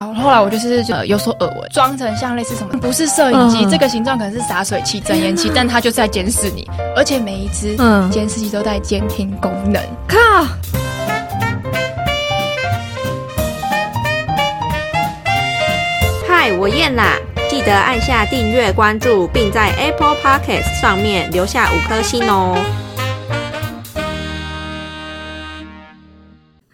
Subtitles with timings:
[0.00, 9.82] 然后后来我就是呃有所耳闻，装成像类似什么，不是摄影机，嗯这个形状可能是洒水器、增烟器，但它就是在监视你，而且每一只嗯监视器都带监听功能。
[10.06, 10.16] 靠，
[16.28, 17.16] 嗨，我燕啦！
[17.50, 22.56] 记得按下订阅、关注，并在 Apple Podcast 上面留下五颗星哦。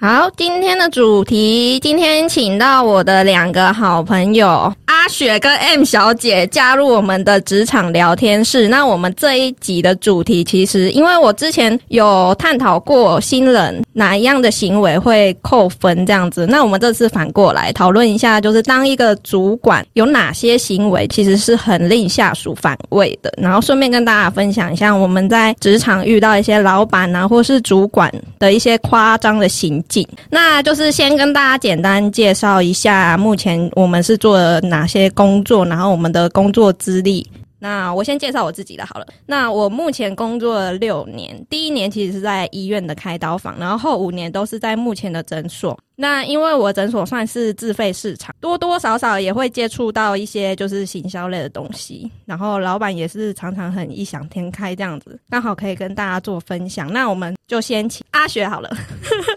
[0.07, 8.69] 好，今天的主题，今天请到我的两个好朋友阿雪跟 M 小姐加入我们的职场聊天室。
[8.69, 29.83] 那我们这一集的主题，其实因为我之前有探讨过新人哪一样的行为会扣分这样子，那我们这次反过来讨论一下，就是当一个主管有哪些行为其实是很令下属反胃的，然后顺便跟大家分享一下我们在职场遇到一些老板啊或是主管的一些夸张的行
[30.31, 37.27] 那就是先跟大家简单介绍一下目前我们是做了哪些工作，然后我们的工作资历。
[37.65, 39.07] 那我先介绍我自己的好了。
[39.25, 45.75] 那我目前工作了六年，第一年其实是在医院的开刀房，然后后五年都是在目前的诊所。
[45.97, 56.93] 那因为我诊所算是自费市场，多多少少也会接触到一些就是行销类的东西，然后老板也是常常很异想天开这样子，刚好可以跟大家做分享。
[56.93, 58.77] 那我们就先请阿雪好了。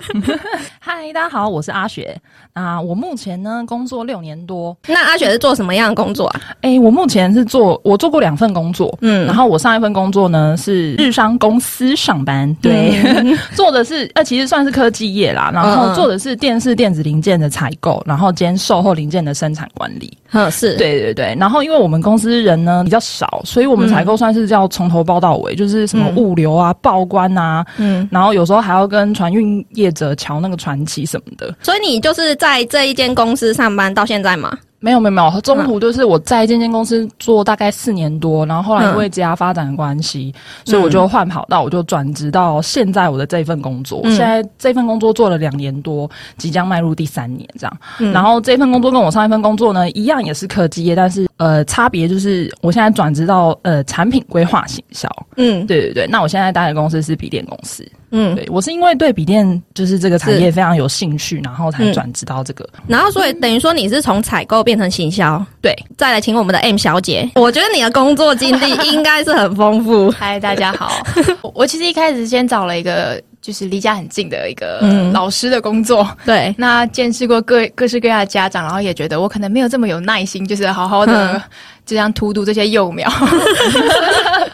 [0.99, 2.19] 嗨，大家好，我是阿雪。
[2.53, 4.75] 啊，我目前呢工作六年多。
[4.87, 6.41] 那阿雪是做什么样的工作啊？
[6.61, 8.97] 哎，我目前是做，我做过两份工作。
[9.01, 9.27] 嗯。
[9.27, 12.99] 然后我上一份工作呢是日商公司上班，对，
[13.53, 20.17] 做的是呃其实算是科技业啦，然后做的是电视电子零件的采购，然后兼售后零件的生产管理。
[20.31, 26.15] 嗯，是，对对对，然后因为我们公司人呢比较少，所以我们采购算是叫从头包到尾，就是什么嗯。
[26.17, 31.53] 物流啊、报关啊，嗯，然后有时候还要跟船运业者瞧那个船期什么的。
[31.61, 34.57] 所以你就是在这一间公司上班到现在吗？
[34.79, 40.31] 没有没有没有，中途就是我在这间公司做大概四年多，然后后来因为家发展的关系，
[40.65, 44.01] 所以我就换跑道，我就转职到现在我的这份工作。
[44.03, 47.77] 嗯现在这份工作做了两年多，即将迈入第三年这样。
[47.97, 55.09] 嗯然后这份工作跟我上一份工作呢一样，也是科技业，但是呃差别就是我现在转职到呃产品规划行销。
[55.37, 57.83] 嗯对对对，那我现在待的公司是笔电公司。
[58.11, 62.67] 嗯，对我是因为对笔电就是这个产业非常有兴趣，然后才嗯转职到这个。
[62.87, 70.09] 然后所以等于说你是从采购变成行销，对，再来请我们的 M 小姐，我觉得你的工作经历应该是很丰富。
[70.17, 71.03] 嗨，大家好。
[71.41, 81.41] 我我其实一开始先找了一个就是离家很近的一个嗯老师的工作， 对，那见识过各各式各样的家长，然后也觉得我可能没有这么有耐心，就是好好的嗯
[81.85, 83.09] 就这样荼毒这些幼苗。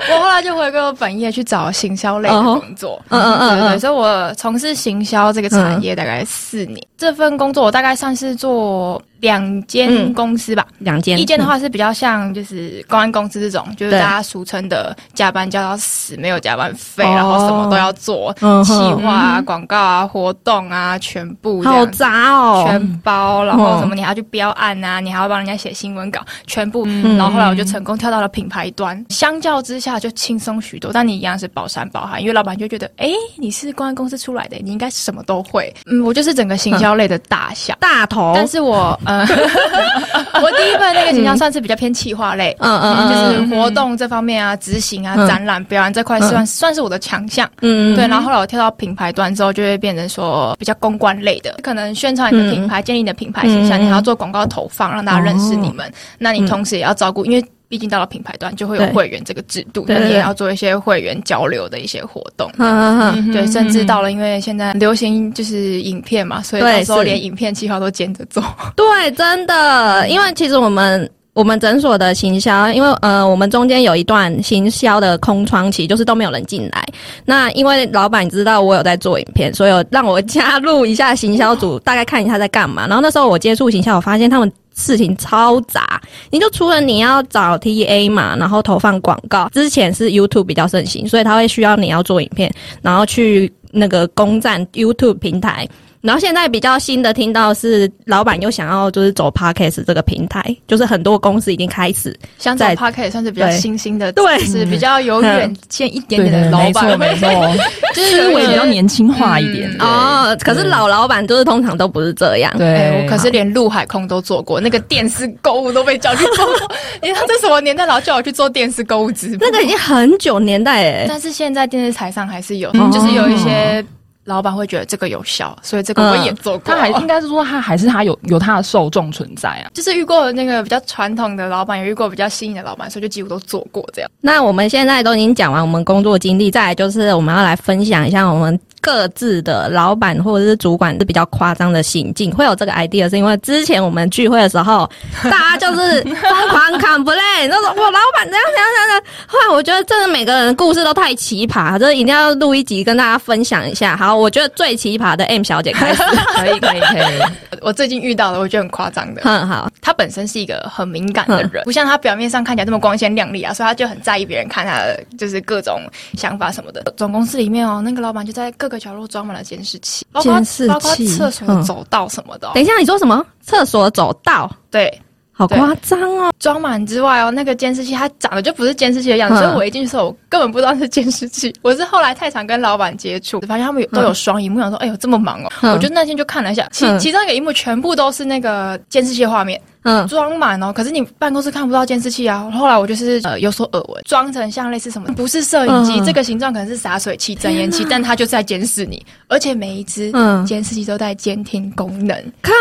[0.12, 3.02] 我后来就回归我本业去找行销类的工作。
[3.10, 6.86] 嗯嗯嗯对所以我从事行销这个产业大概四年。
[6.98, 10.68] 这份工作我大概算是做两间嗯公司吧。
[10.80, 22.66] 两间，一间的话是比较像就是公安公司这种，就是大家俗称的加班加到死，没有加班费，哦然后什么都要做，嗯企哼划啊、广告啊、活动啊，全部好杂哦。
[22.68, 26.84] 全包，然后什么嗯你还要去标案啊，你还要帮人家写新闻稿，全部。
[26.86, 30.92] 嗯然后后来我就成功跳到了品牌端，相较之下就轻松许多。
[30.92, 35.74] 但你一样是包山包海，因为老板就觉得，哎，你是公安公司出来的，你应该什么都会。
[35.86, 37.76] 嗯，我就是整个行销类的大小。
[37.80, 39.13] 大头，但是我呃，
[40.42, 45.28] 我第一份那个形象算是比较偏企划类，嗯嗯嗯，就是活动这方面啊、执行啊、嗯。
[45.28, 47.50] 展览、表演这块算算是我的强项。
[47.62, 55.92] 嗯对，然后后来我跳到品牌端之后，就会变成说比较公关类的，可能宣传你的品牌、建立你的品牌形象，嗯你还要做广告投放，让大家认识你们。
[56.18, 62.48] 那你同时也要照顾，因为毕竟到了品牌端就会有会员这个制度，那你也要做一些会员交流的一些活动。
[62.60, 68.44] 嗯嗯嗯，对，甚至到了，因为现在流行就是影片嘛，所以对到时候连影片计划都兼着做。
[68.78, 71.10] 对，真的，因为其实我们。
[71.36, 76.86] 我们诊所的行销，因为呃，我们中间有一段行销的空窗期，就是都没有人进来。
[77.26, 82.86] 那因为老板知道我有在做影片，所以有让我加入一下行销组，大概看一下在干嘛。
[82.86, 86.02] 然后那时候我接触行销，我发现他们事情超杂。
[86.32, 95.68] 你就除了你要找 TA 嘛，然后投放广告，之前是 YouTube 比较盛行，所以他会需要你要做影片，然后去那个攻占 YouTube 平台。
[96.04, 107.30] 然后现在比较新的听到是老板又想要就是走 Podcast 这个平台，就是很多公司已经开始像这在 p a r k 也算是比较新兴的，对是比较有远见一点点的老没错板，没错，
[107.96, 108.66] 就是有思维比较。
[108.66, 109.70] 年轻化一点。
[109.80, 110.36] 哦。
[110.42, 116.76] 可是老老板就是通常都不是这样，哎、对，我可是连陆海空都做过，那个电视购物都被叫去做过。
[117.02, 119.48] 你看这什么年代，老叫我去做电视购物直播？
[119.48, 121.06] 那个已经很久年代诶。
[121.08, 123.86] 但是现在电视台上还是有，嗯就是有一些
[124.26, 126.74] 老板会觉得这个有效，所以这个我也做过。
[126.74, 129.70] 他还应该是说他还是他有有他的受众存在啊。
[129.74, 134.10] 就是遇过那个比较传统的老板，也遇过比较新颖的老板，所以就几乎都做过这样。
[134.22, 142.30] 那我们现在都已经讲完我们工作经历，再来就是我们要来分享一下我们各自的老板或者是主管是比较夸张的行径。
[142.36, 144.90] 会有这个 idea 是因为之前我们聚会的时候，
[145.24, 149.04] 大家就是疯狂 complain，那种我老板这样怎样怎样。
[149.26, 153.96] 后来我觉得真的每个人的故事都太奇葩，这一定要录一集跟大家分享一下。
[153.96, 156.04] 好，我觉得最奇葩的 M 小姐开始，
[156.36, 157.22] 可以可以可以。
[157.62, 159.22] 我最近遇到的，我觉得很夸张的。
[159.24, 165.80] 嗯 好，她本身是一个很敏感的人，不像她表面上看起来这么光鲜亮丽啊，所以她就很在意别人看她的就是各种
[166.18, 166.84] 想法什么的。
[166.98, 172.52] 总公司里面哦，那个老板就在各个角落装满了监视器，监视器，包括厕所走道什么的。
[172.54, 173.26] 等一下，你说什么？
[173.42, 174.50] 厕所走道？
[174.72, 175.02] 对。
[175.48, 176.32] 好夸张哦！
[176.40, 181.54] 装满之外哦，那个监视器它长得就不是监视器的样子，所以我一进去的时候，我根本不知道是监视器。
[181.62, 185.50] 我是后来太常跟老板接触，发现他们有都有双荧幕，想说哎呦这么忙哦！
[185.74, 190.72] 我就那天就看了一下，其其中一个荧幕全部都是那个监视器画面，嗯，装满哦。
[190.74, 192.50] 可是你办公室看不到监视器啊。
[192.52, 200.12] 后来我就是呃有所耳闻，装成像类似什么，不是摄影机，这个形状可能是洒水器、增烟器，但它就是在监视你，而且每一只
[200.46, 202.18] 监视器都带监听功能。
[202.42, 202.52] 靠！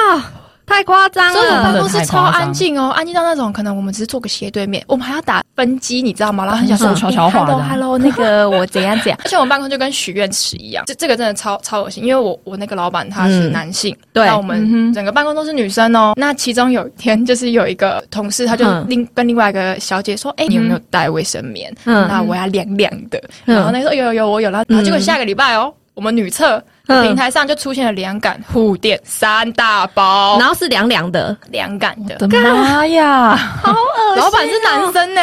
[0.73, 1.33] 太夸张了！
[1.35, 6.45] 所以我们办公室超安静哦，安静到那种可能我们只是坐个斜对面，我们还要打分机，你知道吗？
[6.45, 9.19] 然后很想说悄悄话 Hello，那个 我怎样怎样。
[9.25, 12.03] 而且我们办公就跟许愿池一样，这这个真的超超恶心。
[12.03, 16.15] 因为我我那个老板他是男性，对，那我们整个办公都是女生哦。
[16.17, 21.73] 那其中有一天就是有一个同事，他就另跟另外一个小姐说：“哎，你有没有带卫生棉？
[21.85, 26.63] 那我要凉凉的。”然后那个说：“有有有，我有了。”然后结果下个礼拜哦，我们女厕。
[26.85, 32.29] 平台上就出现了凉感护垫三大包，然后是凉凉的凉感的。
[32.29, 34.23] 妈呀，好恶心！
[34.23, 35.23] 老板是男生呢，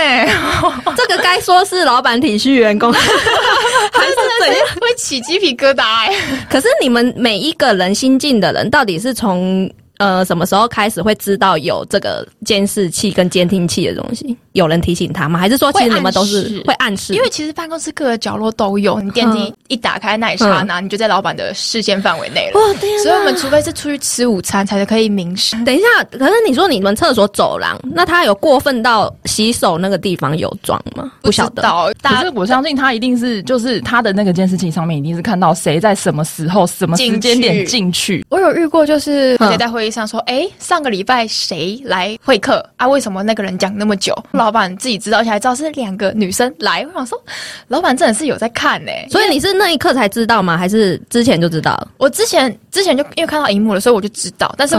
[0.95, 4.67] 这个该说是老板体恤员工， 还是怎样？
[4.79, 6.15] 会起鸡皮疙瘩哎！
[6.49, 9.69] 可是你们每一个人新进的人，到底是从？
[9.99, 14.35] 呃，什么时候开始会知道有这个监视器跟监听器的东西？
[14.53, 15.37] 有人提醒他吗？
[15.37, 17.13] 还是说其实你们都是会暗示？
[17.13, 22.59] 因为其实办公室各个角落都有，你电梯一打开那一刹那，你就在老板的视线范围内了。
[22.59, 22.97] 哇天！
[22.99, 25.57] 所以我们除非是出去吃午餐，才可以明示。
[25.65, 25.85] 等一下，
[26.17, 31.11] 可是你说你们厕所走廊，那他有过分到洗手那个地方有装吗？
[31.21, 31.61] 不晓得。
[32.01, 38.25] 可是我相信他一定是，就是他的那个监视器上面一定是看到谁在什么时候、什么时间点进去。
[38.29, 39.88] 我有遇过，就是谁在会议。
[39.91, 42.87] 上说，哎，上个礼拜谁来会客啊？
[42.87, 44.13] 为什么那个人讲那么久？
[44.31, 46.85] 老板自己知道，而且还知道是两个女生来。
[46.87, 47.21] 我想说，
[47.67, 48.91] 老板真的是有在看呢。
[49.09, 50.57] 所以你是那一刻才知道吗？
[50.57, 51.87] 还是之前就知道？
[51.97, 54.53] 我之前之前就因为看到荧幕了，所以我就知道。
[54.57, 54.75] 但是。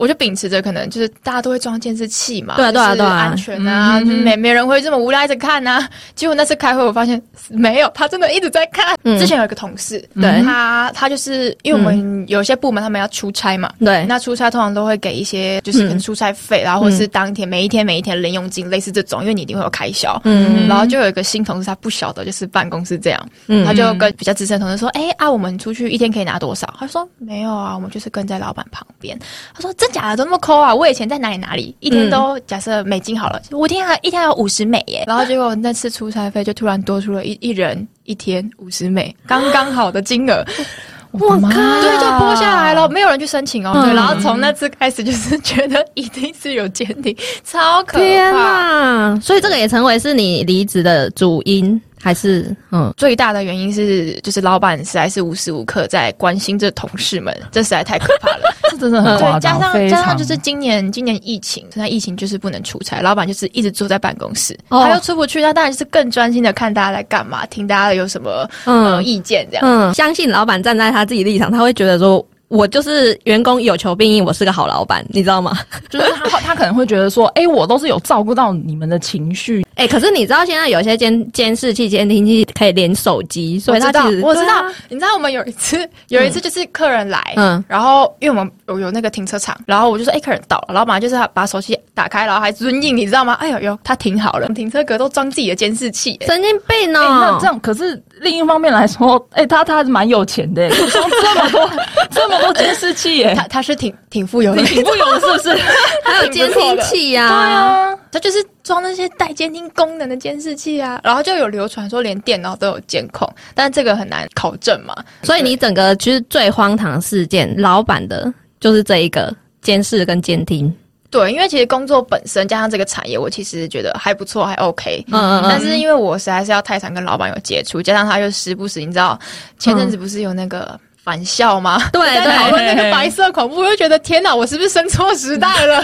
[0.00, 5.86] 我就秉持着可能就是大家都会装监视器嘛，对啊对啊对，安全啊，没没人会这么无聊一直看呐。
[6.14, 7.20] 结果那次开会，我发现
[7.50, 8.96] 没有，他真的一直在看。
[9.18, 20.18] 之前有一个同事，对他他就是因为我们有些部门他们要出差嘛，对，那出差通常都会给一些就是可能出差费，然后或是当天每一天每一天零用金，类似这种，因为你一定会有开销。
[20.24, 23.28] 嗯，然后就有一个新同事，他不晓得就是办公室这样，
[23.66, 29.18] 他就跟比较资深同事说：“哎啊，我们出去一天可以拿多少？”他说：“没有啊，我们就是跟在老板旁边。”
[29.54, 30.74] 他说：“这。”假的都那么抠啊！
[30.74, 35.04] 我以前在哪里哪里，一天都假设美金好了，我一天还一天要五十美耶。
[35.06, 40.42] 然后结果那次出差费就突然多出了一一人一天五十美，刚刚好的金额。
[41.12, 41.50] 我靠！
[41.50, 43.72] 对，就拨下来了，没有人去申请哦。
[43.84, 47.14] 对，然后从那次开始就是觉得一定是有监听，
[47.44, 47.98] 超可
[48.32, 49.18] 怕。
[49.18, 51.82] 所以这个也成为是你离职的主因。
[52.02, 59.40] 还是嗯，最大的原因是就是老板实在是无时无刻在关心这同事们， 这实在太可怕了， 这真的很夸张。
[59.40, 69.64] 加上加上就是今年今年疫情，现在疫情就是不能出差，老板就是一直坐在办公室，他又出不去，他当然就是更专心的看大家在干嘛，听大家有什么嗯意见这样。
[69.66, 72.24] 嗯，相信老板站在他自己立场，他会觉得说。
[72.50, 75.56] 我就是员工有求必应，我是个好老板，你知道吗？
[75.88, 93.32] 就是他他可能会觉得说，哎，我都是有照顾到你们的情绪，哎，可是你知道现在有些监监视器、监听器可以连手机，所以他其实我知道，你知道我们有一次有一次就是客人来，嗯，然后因为我们有有那个停车场，然后我就说，哎，客人到了，然后马上就是把手机打开，然后还尊应，你知道吗？
[93.40, 97.00] 哎呦呦，他停好了，停车格都装自己的监视器，神经病哦！
[97.32, 101.70] 那这样可是另一方面来说，哎，他他还是蛮有钱的，装这么多
[102.10, 102.40] 这么。
[102.40, 105.62] 多监视器耶， 他他是挺挺富有的，挺富有的，是不是？
[106.04, 114.94] 还有监听器呀，对啊，他就是装那些带监听功能的监视器啊，然后就有流传说连电脑都有监控，但这个很难考证嘛。
[115.24, 120.72] 所以你整个其实最荒唐事件，老板的就是这一个监视跟监听。
[121.10, 125.04] 对，因为其实工作本身加上这个产业，我其实觉得还不错，还 OK。
[125.10, 125.46] 嗯嗯。
[125.48, 129.18] 但是因为我实在是要太常跟老板有接触，加上他又时不时，你知道，
[129.58, 130.78] 前阵子不是有那个。
[131.10, 131.82] 返校吗？
[131.92, 135.82] 对在讨论那个白色恐怖，我就觉得天哪，我是不是生错时代了？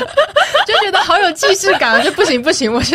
[0.64, 2.94] 就觉得好有既视感，就不行不行，我是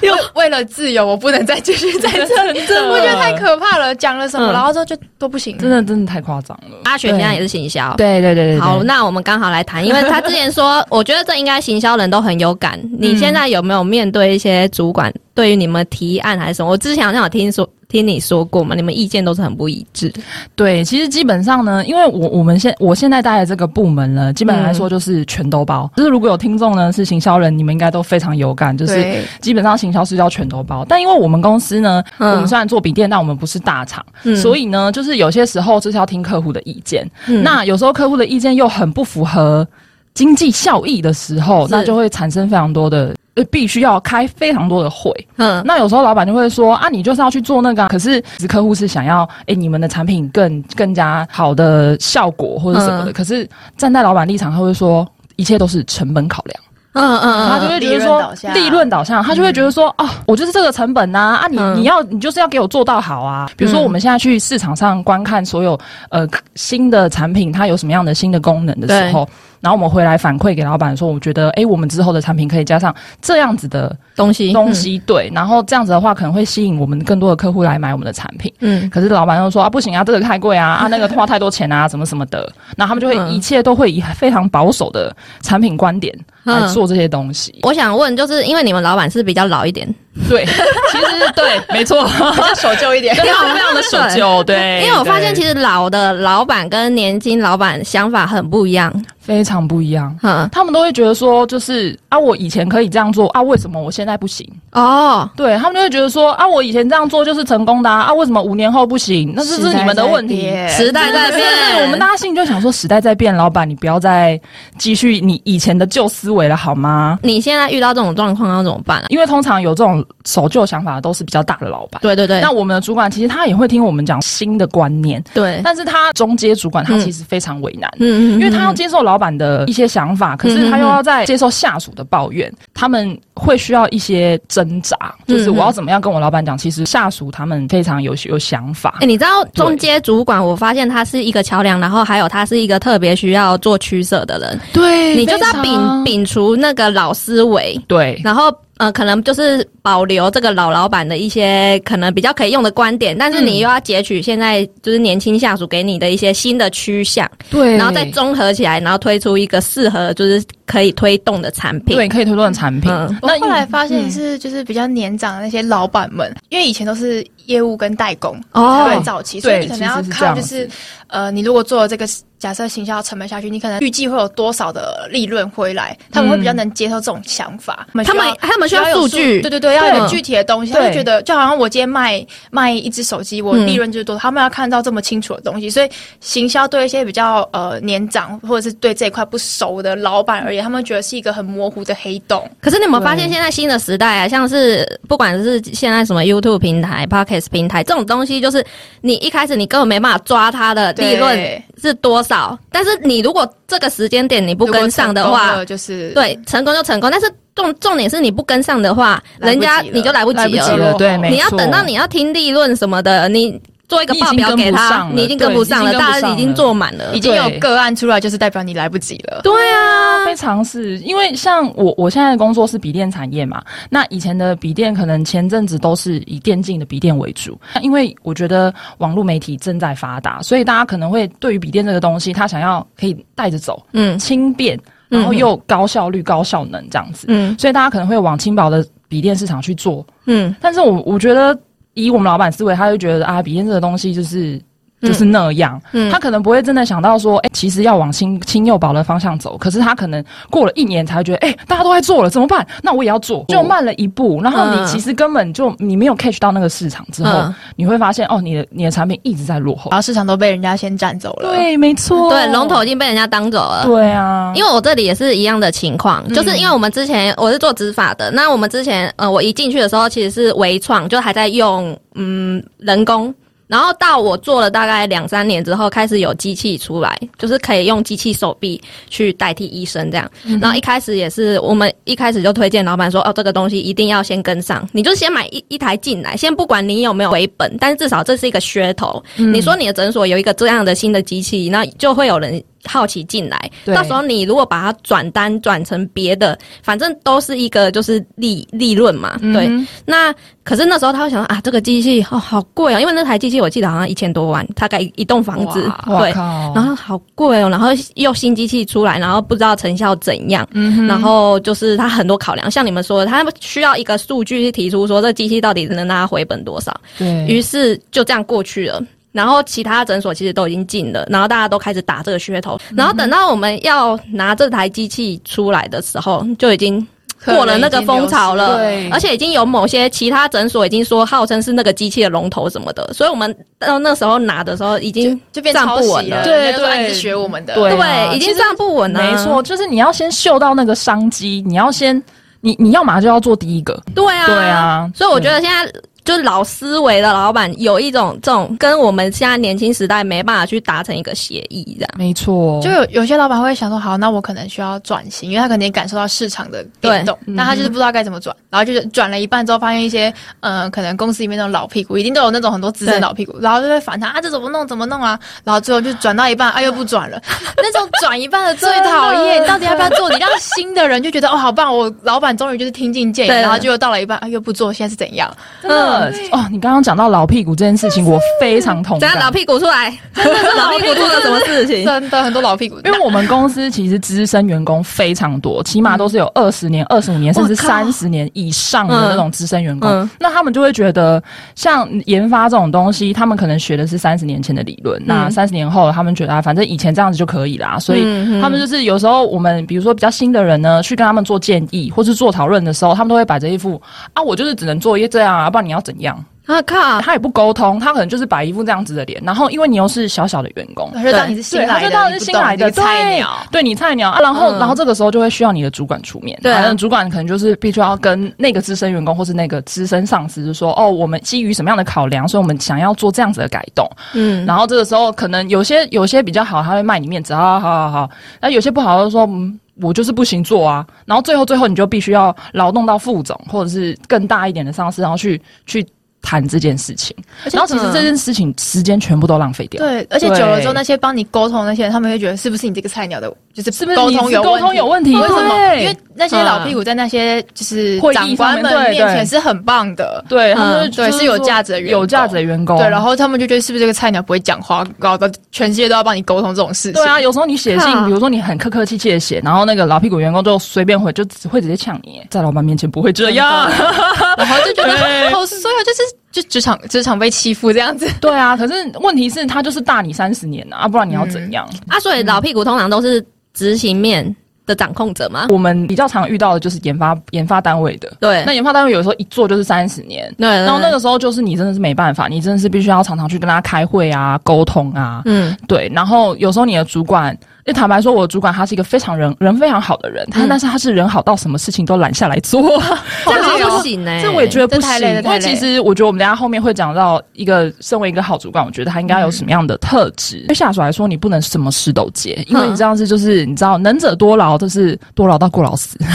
[0.00, 3.94] 又为了自由，我不能再继续在这里，我觉得太可怕了。
[3.94, 6.78] 讲了什么，然后之后就都不行，真的真的太夸张了。
[6.84, 8.58] 阿雪现在也是行销，对对对对。
[8.58, 12.80] 好，那我们刚好来谈，因为他之前说，我觉得这应该行销人都很有感。
[12.98, 16.72] 你现在有没有面对一些主管对于你们提案还是什么？
[16.72, 17.68] 我之前好像有听说。
[17.88, 18.74] 听你说过嘛？
[18.74, 20.12] 你们意见都是很不一致。
[20.56, 25.88] 对，其实基本上呢，因为我我们现我现在待的这个部门呢，基本来说就是全都包。
[25.96, 28.76] 就是如果有听众呢是行销人，你们应该都非常有感。
[28.76, 30.84] 就是基本上行销是叫全都包。
[30.88, 37.08] 但因为我们公司呢，我们虽然做笔电，但我们不是大厂，所以呢，就是有些时候就是要听客户的意见。
[37.44, 39.64] 那有时候客户的意见又很不符合
[40.12, 43.14] 经济效益的时候，那就会产生非常多的。
[43.44, 56.60] 必须要开非常多的会，嗯，那有时候老板就会说啊，你就是要去做那个，可是客户是想要，哎，你们的产品更更加好的效果或者什么的，可是站在老板立场，他会说一切都是成本考量，
[56.94, 65.78] 嗯嗯嗯，他就会觉得说利润导向，他就会觉得说啊，我就是这个成本呐，啊，你你要你就是要给我做到好啊，比如说我们现在去市场上观看所有
[66.08, 69.28] 呃新的产品，它有什么样的新的功能的时候。
[69.60, 75.30] 然后我们回来反馈给老板说，我觉得，哎，我们之后的产品可以加上这样子的东西，东西对。
[75.34, 78.52] 然后这样子的话，可能会吸引我们更多的客户来买我们的产品。
[78.60, 78.88] 嗯。
[78.90, 82.50] 可是老板又说啊，不行啊，这个太贵啊， 啊，那个花太多钱啊，什么什么的。
[82.76, 87.58] 那他们就会一切都会以非常保守的产品观点来做这些东西。
[87.62, 89.88] 我想问，就是因为你们老板是比较老一点。
[90.28, 94.42] 对，其实对， 没错，比较守旧一点， 非常非常的守旧。
[94.44, 100.16] 对，因为我发现其实老的老板跟年轻老板想法很不一样，非常不一样。
[100.22, 104.48] 嗯，他们都会觉得说，就是啊，我以前可以这样做啊，为什么我现在不行？
[104.72, 109.32] 哦，对他们就会觉得说啊，我以前这样做就是成功的啊，为什么五年后不行？
[109.36, 110.50] 那这是你们的问题。
[110.68, 111.46] 时代在变，
[111.82, 114.40] 我们大家心里就想说，时代在变，老板你不要再
[114.78, 117.18] 继续你以前的旧思维了，好吗？
[117.22, 119.06] 你现在遇到这种状况要怎么办啊？
[119.08, 120.04] 因为通常有这种。
[120.24, 122.40] 守旧想法都是比较大的老板，对对对。
[122.40, 125.60] 那我们的主管其实他也会听我们讲新的观念，对。
[125.62, 134.96] 但是他中阶主管他其实非常为难，嗯嗯，因为他要接受老板的一些想法，可是他又要在接受下属的抱怨，他们会需要一些挣扎，
[135.28, 136.56] 就是我要怎么样跟我老板讲？
[136.56, 138.96] 其实下属他们非常有有想法。
[139.00, 148.52] 哎，你知道中阶主管，我发现他是一个桥梁，然后还有他是一个特别需要做取舍的人，对，你就是要摒摒除那个老思维，对，然后。
[148.78, 162.90] 呃，可能就是保留这个老老板的一些可能比较可以用的观点，但是你又要截取现在就是年轻下属给你的一些新的趋向，对，然后再综合起来，然后推出一个适合就是可以推动的产品，对，可以推动的产品。
[163.22, 170.68] 我后来发现是就是比较年长的那些老板们，因为以前都是业务跟代工哦，很早期，所以你可能要看就是
[171.08, 172.06] 呃，你如果做了这个。
[172.38, 175.96] 假设行销成本下去，你可能预计会有多少的利润回来？
[176.12, 177.88] 他们会比较能接受这种想法。
[178.04, 180.70] 他们他们需要数据，对对对，要有具体的东西。
[180.70, 184.18] 他们觉得，就好像我今天卖卖一只手机，我利润就是多。
[184.18, 185.88] 他们要看到这么清楚的东西，所以
[186.20, 192.46] 行销对一些比较呃年长或者是对这一块不熟的老板而言，他们觉得是一个很模糊的黑洞。
[192.60, 198.64] 可是你有没有发现，现在新的时代啊，像是不管是现在什么 YouTube 平台、Podcast 平台这种东西，就是
[199.00, 202.26] 你一开始你根本没办法抓它的利润是多少。
[202.26, 207.08] 少，但是你如果这个时间点你不跟上的话，就是对成功就成功。
[207.08, 210.94] 但是重重点是你不跟上的话，人家你就来不及了。
[210.94, 213.60] 对，你要等到你要听利润什么的，你。
[213.88, 219.40] 做一个报表给他，你已经跟不上了，大家已经做满了，已经有个案出来，就是代表你来不及了。
[219.42, 234.76] 对啊，非常是因为像我，我现在的工作是笔电产业嘛，那以前的笔电可能前阵子都是以电竞的笔电为主，因为我觉得网络媒体正在发达，所以大家可能会对于笔电这个东西，他想要可以带着走，嗯，轻便，
[235.08, 241.56] 然后又高效率、高效能这样子，嗯，所以大家可能会往轻薄的笔电市场去做，嗯，但是我我觉得。
[241.96, 244.60] 以我们老板思维，他就觉得啊，笔电这个东西就是。
[245.02, 249.56] 就是那样，他可能不会真的想到说，哎，其实要往轻轻幼保的方向走。
[249.58, 252.66] 可是他可能过了一年才觉得，哎，大家都在做了，怎么办？
[252.82, 254.40] 那我也要做，就慢了一步。
[254.42, 261.50] 然后你其实根本就你没有 catch 到那个市场之后，你会发现哦，你的你的产品一直在落后，然后市场都被人家先占走了。
[261.50, 263.84] 对，没错，对，龙头已经被人家当走了。
[263.84, 273.32] 对啊，因为我这里也是一样的情况，就是因为我们之前我是做执法的，那我们之前呃，我一进去的时候其实是微创，就还在用嗯人工。
[273.66, 280.30] 然后到我做了大概两三年之后，开始有机器出来，就是可以用机器手臂去代替医生这样。
[280.60, 289.22] 然后一开始也是我们一开始就推荐老板说，哦，这个东西一定要先跟上，你就先买一一台进来，先不管你有没有回本，但是至少这是一个噱头。
[289.36, 292.62] 你说你的诊所有一个这样的新的机器，那就会有人。
[292.86, 299.36] 好奇进来，到时候你如果把它转单转成别的，反正都是一个就是利利润嘛。
[299.52, 299.70] 对，
[300.04, 305.90] 那可是那时候他会想说啊，这个机器哦好贵啊，因为那台机器我记得好像一千多万，大概一栋房子。
[306.06, 306.30] 对，
[306.74, 310.66] 然后好贵哦，然后又新机器出来，然后不知道成效怎样。
[310.72, 316.98] 嗯然后就是他很多考量，像你们说的，他需要一个数据去提出说这机器到底能拿回本多少。
[317.18, 319.02] 对于是就这样过去了。
[319.36, 327.06] 然后其他诊所其实都已经进了，然后大家都开始打这个噱头，然后等到我们要拿这台机器出来的时候，就已经
[327.44, 328.78] 过了那个风潮了。
[328.78, 336.42] 对，而且已经有某些其他诊所已经说号称是那个机器的龙头什么的，所以我们到那时候拿的时候已经就变站不稳了。
[336.42, 339.20] 对对，学我们的，对，已经站不稳了。
[339.20, 342.20] 没错，就是你要先嗅到那个商机，你要先
[342.62, 344.02] 你你要嘛就要做第一个。
[344.14, 345.92] 对啊，对啊，所以我觉得现在。
[346.26, 352.10] 就是老思维的老板有一种这种跟我们现在年轻时代没办法去达成一个协议，这样。
[352.18, 352.82] 没错。
[352.82, 367.40] 就有有些老板会想说，好，那我可能需要转型，因为他可能也感受到市场的变动，那他就是不知道该怎么转，然后就是转了一半之后，发现一些呃，可能公司里面那种老屁股，一定都有那种很多资深老屁股，然后就会反他啊，这怎么弄怎么弄啊，然后最后就转到一半啊，又不转了，
[367.76, 370.28] 那种转一半的最讨厌， 到底要不要做？
[370.30, 375.54] 你让新的人就觉得哦，好棒，我老板终于就是听进建议，然后就到了一半啊，又不做，现在是怎样？
[375.82, 377.06] 真的哦，你刚刚。
[377.06, 379.20] 讲到老屁股这件事情，我非常同意。
[379.20, 382.04] 讲老屁股出来，真的是老屁股做了什么事情？
[382.04, 382.98] 真的很多老屁股。
[383.04, 390.28] 因为我们公司其实资深员工非常多，起码都是有二十年、二十五年，甚至三十年以上的那种资深员工。
[390.40, 391.40] 那他们就会觉得，
[391.76, 395.22] 像研发这种东西，他们可能学的是三十年前的理论。
[395.24, 398.00] 那三十年后，他们觉得啊，反正以前这样子就可以啦。
[398.00, 398.22] 所以
[398.60, 406.44] 他们就是有时候我们比如说比较新的人呢，去跟他们做建议或是做讨论的时候，他们都会摆着一副啊，我就是只能做一这样啊，不然你要怎样？
[406.66, 407.20] 啊靠！
[407.20, 436.04] 他也不沟通，他可能就是摆一副这样子的脸，然后因为你又是小小的员工，他就当你是新来的，他就当你是新来的菜鸟，对你菜鸟啊，然后然后这个时候就会需要你的主管出面，对，主管可能就是必须要跟那个资深员工或是那个资深上司就说，哦，我们基于什么样的考量，所以我们想要做这样子的改动，嗯，然后这个时候可能有些有些比较好，他会卖你面子，好好好好，那有些不好就说，嗯，我就是不行做啊，然后最后最后你就必须要劳动到副总或者是更大一点的上司，然后去去。
[436.46, 437.36] 谈这件事情，
[437.72, 440.00] 然后其实这件事情时间全部都浪费掉。
[440.00, 445.36] 对，而且久了之后，那些帮你沟通那些人，他们会觉得是不是你这个菜鸟的，就是是不是沟通有沟通有问题？
[445.36, 445.94] 为什么？
[445.96, 452.96] 因为那些老屁股在那些就是长官们面前是很棒的，对，他们对是有价值的有价值的员工。
[452.96, 457.22] 对，然后他们就觉得是不是这个菜鸟不会讲话，搞得全世界都要帮你沟通这种事情。
[457.22, 463.90] 对啊，有时候你写信，比如说你很客客气气的写，然后那个老屁股员工就随便回，就只会直接呛你，在老板面前不会这样，
[464.56, 466.22] 然后就觉得好所有就是。
[466.52, 468.74] 就职场职场被欺负这样子，对啊。
[468.74, 472.18] 可是问题是，他就是大你三十年啊，不然你要怎样啊？
[472.18, 473.44] 所以老屁股通常都是
[473.76, 475.66] 执行面的掌控者吗。
[475.68, 478.64] 我们比较常遇到的就是研发研发单位的，对。
[478.64, 480.66] 那研发单位有时候一做就是三十年，对。
[480.68, 486.10] 然后那个时候就是你真的是没办法，你真的是必须要常常去跟他开会啊，沟通啊，嗯，对。
[486.12, 487.56] 然后有时候你的主管。
[487.86, 492.82] 因为坦白说，我主管他是一个非常人人非常好的人，他但是他是人好到什么事情都揽下来做，
[493.46, 494.38] 这样不行呢。
[494.42, 495.20] 这我也觉得不行。
[495.20, 500.64] 因为其实我觉得我们等下后面会讲到一个身为一个好主管，我觉得他应该有什么样的特质。
[500.66, 506.18] 对下属来说，你不能什么事都接，因为你这样子就是你知道，能者多劳，就是多劳到过劳死。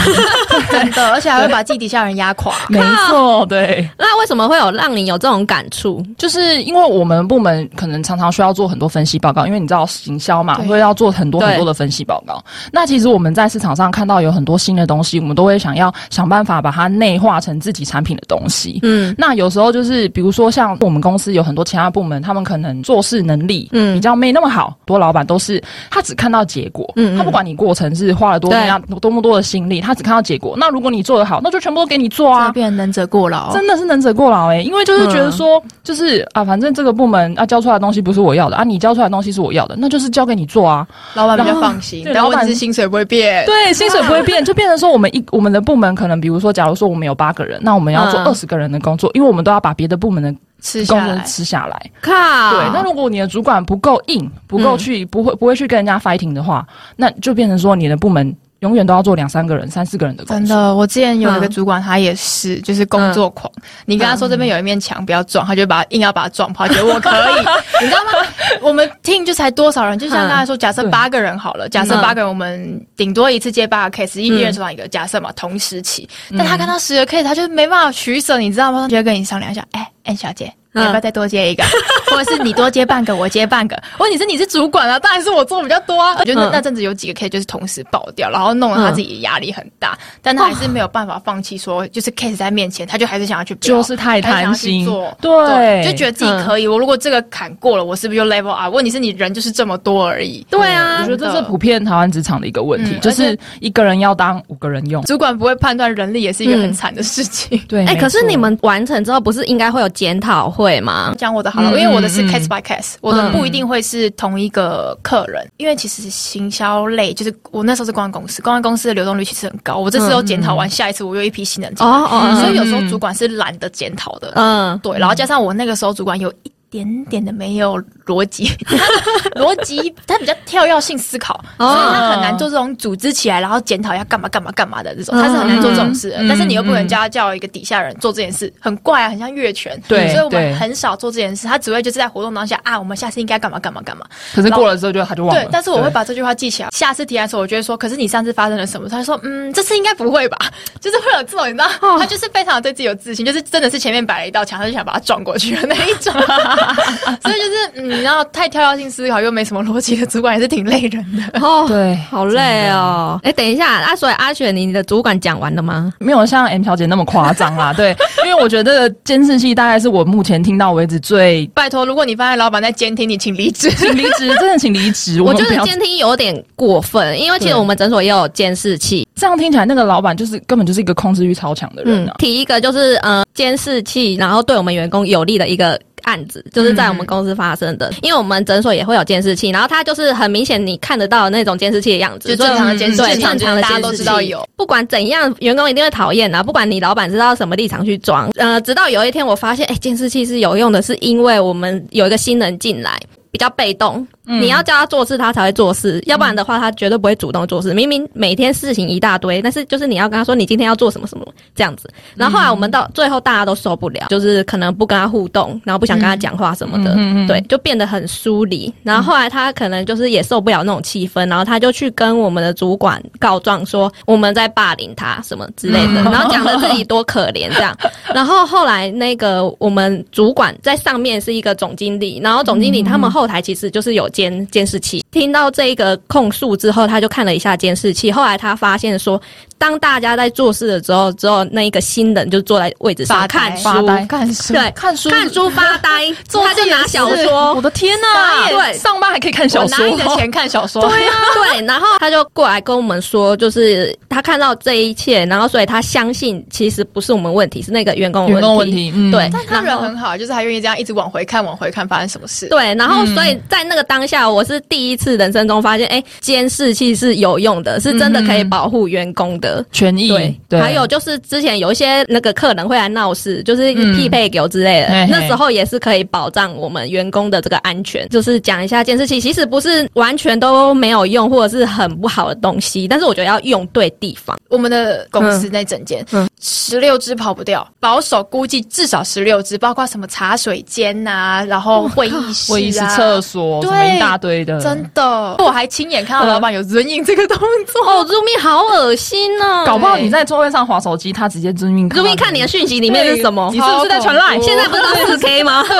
[0.70, 2.54] 真的，而且还会把自己底下人压垮。
[2.70, 3.86] 没错，对。
[3.98, 6.02] 那为什么会有让你有这种感触？
[6.16, 11.41] 就是因为我们部门可能常常需要做很多分析报告，因为你知道行销嘛，会要做很多。
[11.46, 18.80] 很多的分析报告，那其实我们在市场上看到有很多新的东西，我们都会想要想办法把它内化成自己产品的东西。
[18.82, 23.92] 嗯，那有时候就是比如说像我们公司有很多其他部门，他们可能做事能力嗯。
[23.92, 30.54] 比较没那么好，多老板都是他只看到结果，嗯，他不管你过程是花了多么样多么多的心力，他只看到结果。
[30.56, 42.04] 那如果你做得好，那就全部都给你做啊，变能者过劳，真的是能者过劳哎，因为就是觉得说就是啊，反正这个部门啊交出来的东西不是我要的啊，你交出来的东西是我要的，那就是交给你做啊，老板比较放心。
[42.12, 51.90] 老板是薪水不会变，对，薪水不会变，就变成说我们一我们的部门可能，比如说，假如说我们有八个人，那我们要做二十个人的工作，因为我们都要把别的部门的吃下来吃下来。
[52.00, 56.66] 靠，对，那如果你的主管不够硬，不够去，不会不会去跟人家 fighting 的话，
[56.96, 60.38] 那就变成说你的部门永远都要做两三个人、三四个人的工作。
[60.38, 63.52] 真的，我之前有一个主管，他也是，就是工作狂。
[63.86, 66.66] 你跟他说这边有一面墙不要撞，他就把硬要把它撞破。
[66.68, 67.34] 觉得我可以，
[67.82, 68.26] 你知道吗？
[68.60, 69.98] 我们听就才多少人？
[69.98, 74.86] 就像刚才说，假设八个人好了，假设八个人，我们顶多一次接八个 case，一人手上一个。
[74.86, 78.82] 假设嘛，同时起，但他看到十个 case，他就没办法取舍，你知道吗？
[78.82, 80.52] 他就跟你商量一下，哎，N 小姐。
[80.74, 81.62] 要不要再多接一个，
[82.10, 83.80] 或者是你多接半个，我接半个？
[83.98, 86.16] 问题是你是主管啊，当然是我做比较多啊。
[86.18, 94.86] 我觉得那阵子有几个 case 就是同时爆掉，然后弄得他自己压力很大，但他还是没有办法放弃，说就是 case 在面前，他就还是想要去，就是太贪心，
[95.20, 96.66] 对，就觉得自己可以。
[96.66, 98.74] 我如果这个坎过了，我是不是就 level up？
[98.74, 100.46] 问题是你人就是这么多而已。
[100.48, 107.60] 对啊，我觉得这是普遍台湾职场的一个问题，就是一个人要当五个人用，主管不会判断人力，也是一个很惨的事情。
[107.68, 111.14] 对，哎，可是你们完成之后，不是应该会有检讨会吗？
[111.18, 111.42] 讲我。
[111.42, 119.78] 的好了，因为我的是 case by case，我的不一定会是同一个客人，因为其实行销类就是我那时候是公关公司，公关公司的流动率其实很高。
[119.78, 124.30] 我这次都检讨完，下一次我又一批新人进来，所以有时候主管是懒得检讨的。
[124.36, 126.51] 嗯，对，然后加上我那个时候主管有一。
[126.72, 128.50] 点点的没有逻辑，
[129.36, 136.16] 逻辑他比较跳跃性思考，所以他很难做这种组织起来，然后检讨要干嘛干嘛干嘛的这种，他是很难做这种事。
[136.26, 139.78] 但是你又不能叫他叫一个底下人做这件事，很怪啊，很像越权。
[139.86, 141.46] 对，所以我们很少做这件事。
[141.46, 144.06] 他只会就是在活动当下啊，我们下次应该干嘛干嘛干嘛。
[144.34, 145.42] 可是过了之后就他就忘了。
[145.42, 146.70] 对，但是我会把这句话记起来。
[146.72, 148.88] 下次提案的时候，我就会说，可是你上次发生了什么？
[148.88, 150.38] 他说，嗯，这次应该不会吧？
[150.80, 156.12] 就是会有这种，你知道，他就是非常对自己有自信，就是真的是前面摆了一道墙，他就想把它撞过去的那一种。
[157.22, 157.42] 所以。
[157.42, 161.64] 就是嗯，然后太跳跃性思考又没什么逻辑的主管也是挺累人的哦。
[161.66, 163.18] 对，好累哦。
[163.24, 165.92] 哎，等一下，啊，所以阿雪，你的主管讲完了吗？
[165.98, 167.72] 没有像 M 小姐那么夸张啦。
[167.76, 171.44] 对，因为我觉得监视器大概是我目前听到为止最……
[171.52, 175.20] 拜托，如果你发现老板在监听你，请离职，请离职， 真的请离职。
[175.20, 179.06] 我觉得监听有点过分，因为其实我们诊所也有监视器。
[179.16, 182.14] 这样听起来，那个老板就是根本就是一个控制欲超强的人啊。
[182.18, 185.80] 提一个就是呃，监视器，然后对我们员工有利的一个。
[186.02, 194.46] 案子就是在我们公司发生的，因为我们诊所也会有监视器，然后它就是很明显你看得到那种监视器的样子，就正常的监视器，正常的大家都知道有。
[194.56, 196.42] 不管怎样，员工一定会讨厌啊！
[196.42, 203.00] 不管你老板知道什么立场去装，呃，直到有一天我发现，哎，监视器是有用的，是因为我们有一个新人进来。
[203.32, 207.72] 比较被动，你要叫他做事，他才会做事，要不然的话，他绝对不会主动做事。
[207.72, 211.90] 明明每天事情一大堆，但是就是你要跟他说，你今天要做什么什么这样子。
[212.14, 216.94] 然后后来我们到最后，大家都受不了，就是可能不跟他互动，然后不想跟他讲话什么的，
[217.26, 218.70] 对，就变得很疏离。
[218.82, 227.74] 然后后来他可能就是也受不了那种气氛，然后他就去跟我们的主管告状，说我们在霸凌他什么之类的，然后讲的自己多可怜这样。
[228.14, 233.21] 然后后来那个我们主管在上面是一个总经理，然后总经理他们后。
[233.22, 235.04] 后台其实就是有监监视器。
[235.12, 238.10] 听到这一个控诉之后，他就看了一下监视器。
[238.10, 239.20] 后来他发现说，
[239.62, 243.68] 当大家在做事的时候，之后那一个新人就坐在位置上看书，
[244.08, 247.54] 看书，对，看书，看书发呆， 他就拿小说。
[247.54, 248.48] 我的天哪！
[248.48, 250.82] 对，上班还可以看小说，拿你的钱看小说。
[250.82, 251.14] 对啊，
[251.54, 251.64] 对。
[251.64, 258.90] 然后他就过来跟我们说，就是他看到这一切，然后所以他相信其实不是我们问题，是那个员工员工问题。
[259.12, 262.48] 对，但他人很好，就是他愿意这样一直往回看，往回看发生什么事。
[262.48, 263.38] 对，然后所以。
[263.48, 270.08] 在那个当下，我是第一次人生中发现，哎，监视器是有用的，是真的可以保护员工的权益。
[270.48, 278.08] 对，还有就是之前有一些那个客人会来闹事，就是匹配狗之类的，那时候也是可以保障我们员工的这个安全。
[278.08, 284.38] 就是讲一下监视器，其实不是完全都没有用，或者是很不好的东西，但是我觉得要用对地方。
[284.48, 286.04] 我们的公司那整间，
[286.40, 293.62] 十六只跑不掉，保守估计至少十六只，包括什么茶水间呐，然后会议室、会议室、厕所。
[293.62, 297.82] 对，一大堆的，真的，我还亲眼看到老板有人影这个动作。
[297.86, 299.64] 哦，入面好恶心哦！
[299.66, 301.88] 搞不好你在座位上划手机，他直接遵命。
[301.90, 303.48] 遵命看你的讯息里面是什么？
[303.52, 304.38] 你是不是在传赖？
[304.42, 305.62] 现在不是四 K 吗？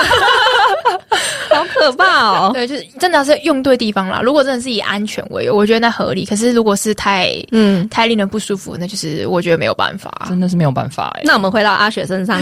[1.50, 2.50] 好可怕哦！
[2.54, 4.20] 对，就是真的是用对地方啦。
[4.22, 6.24] 如果真的是以安全为由，我觉得那合理。
[6.24, 11.14] 可是如果是太嗯太令人不舒服，那就是我觉得没有办法，真的是没有办法。
[11.24, 12.40] 那我们回到阿雪身上，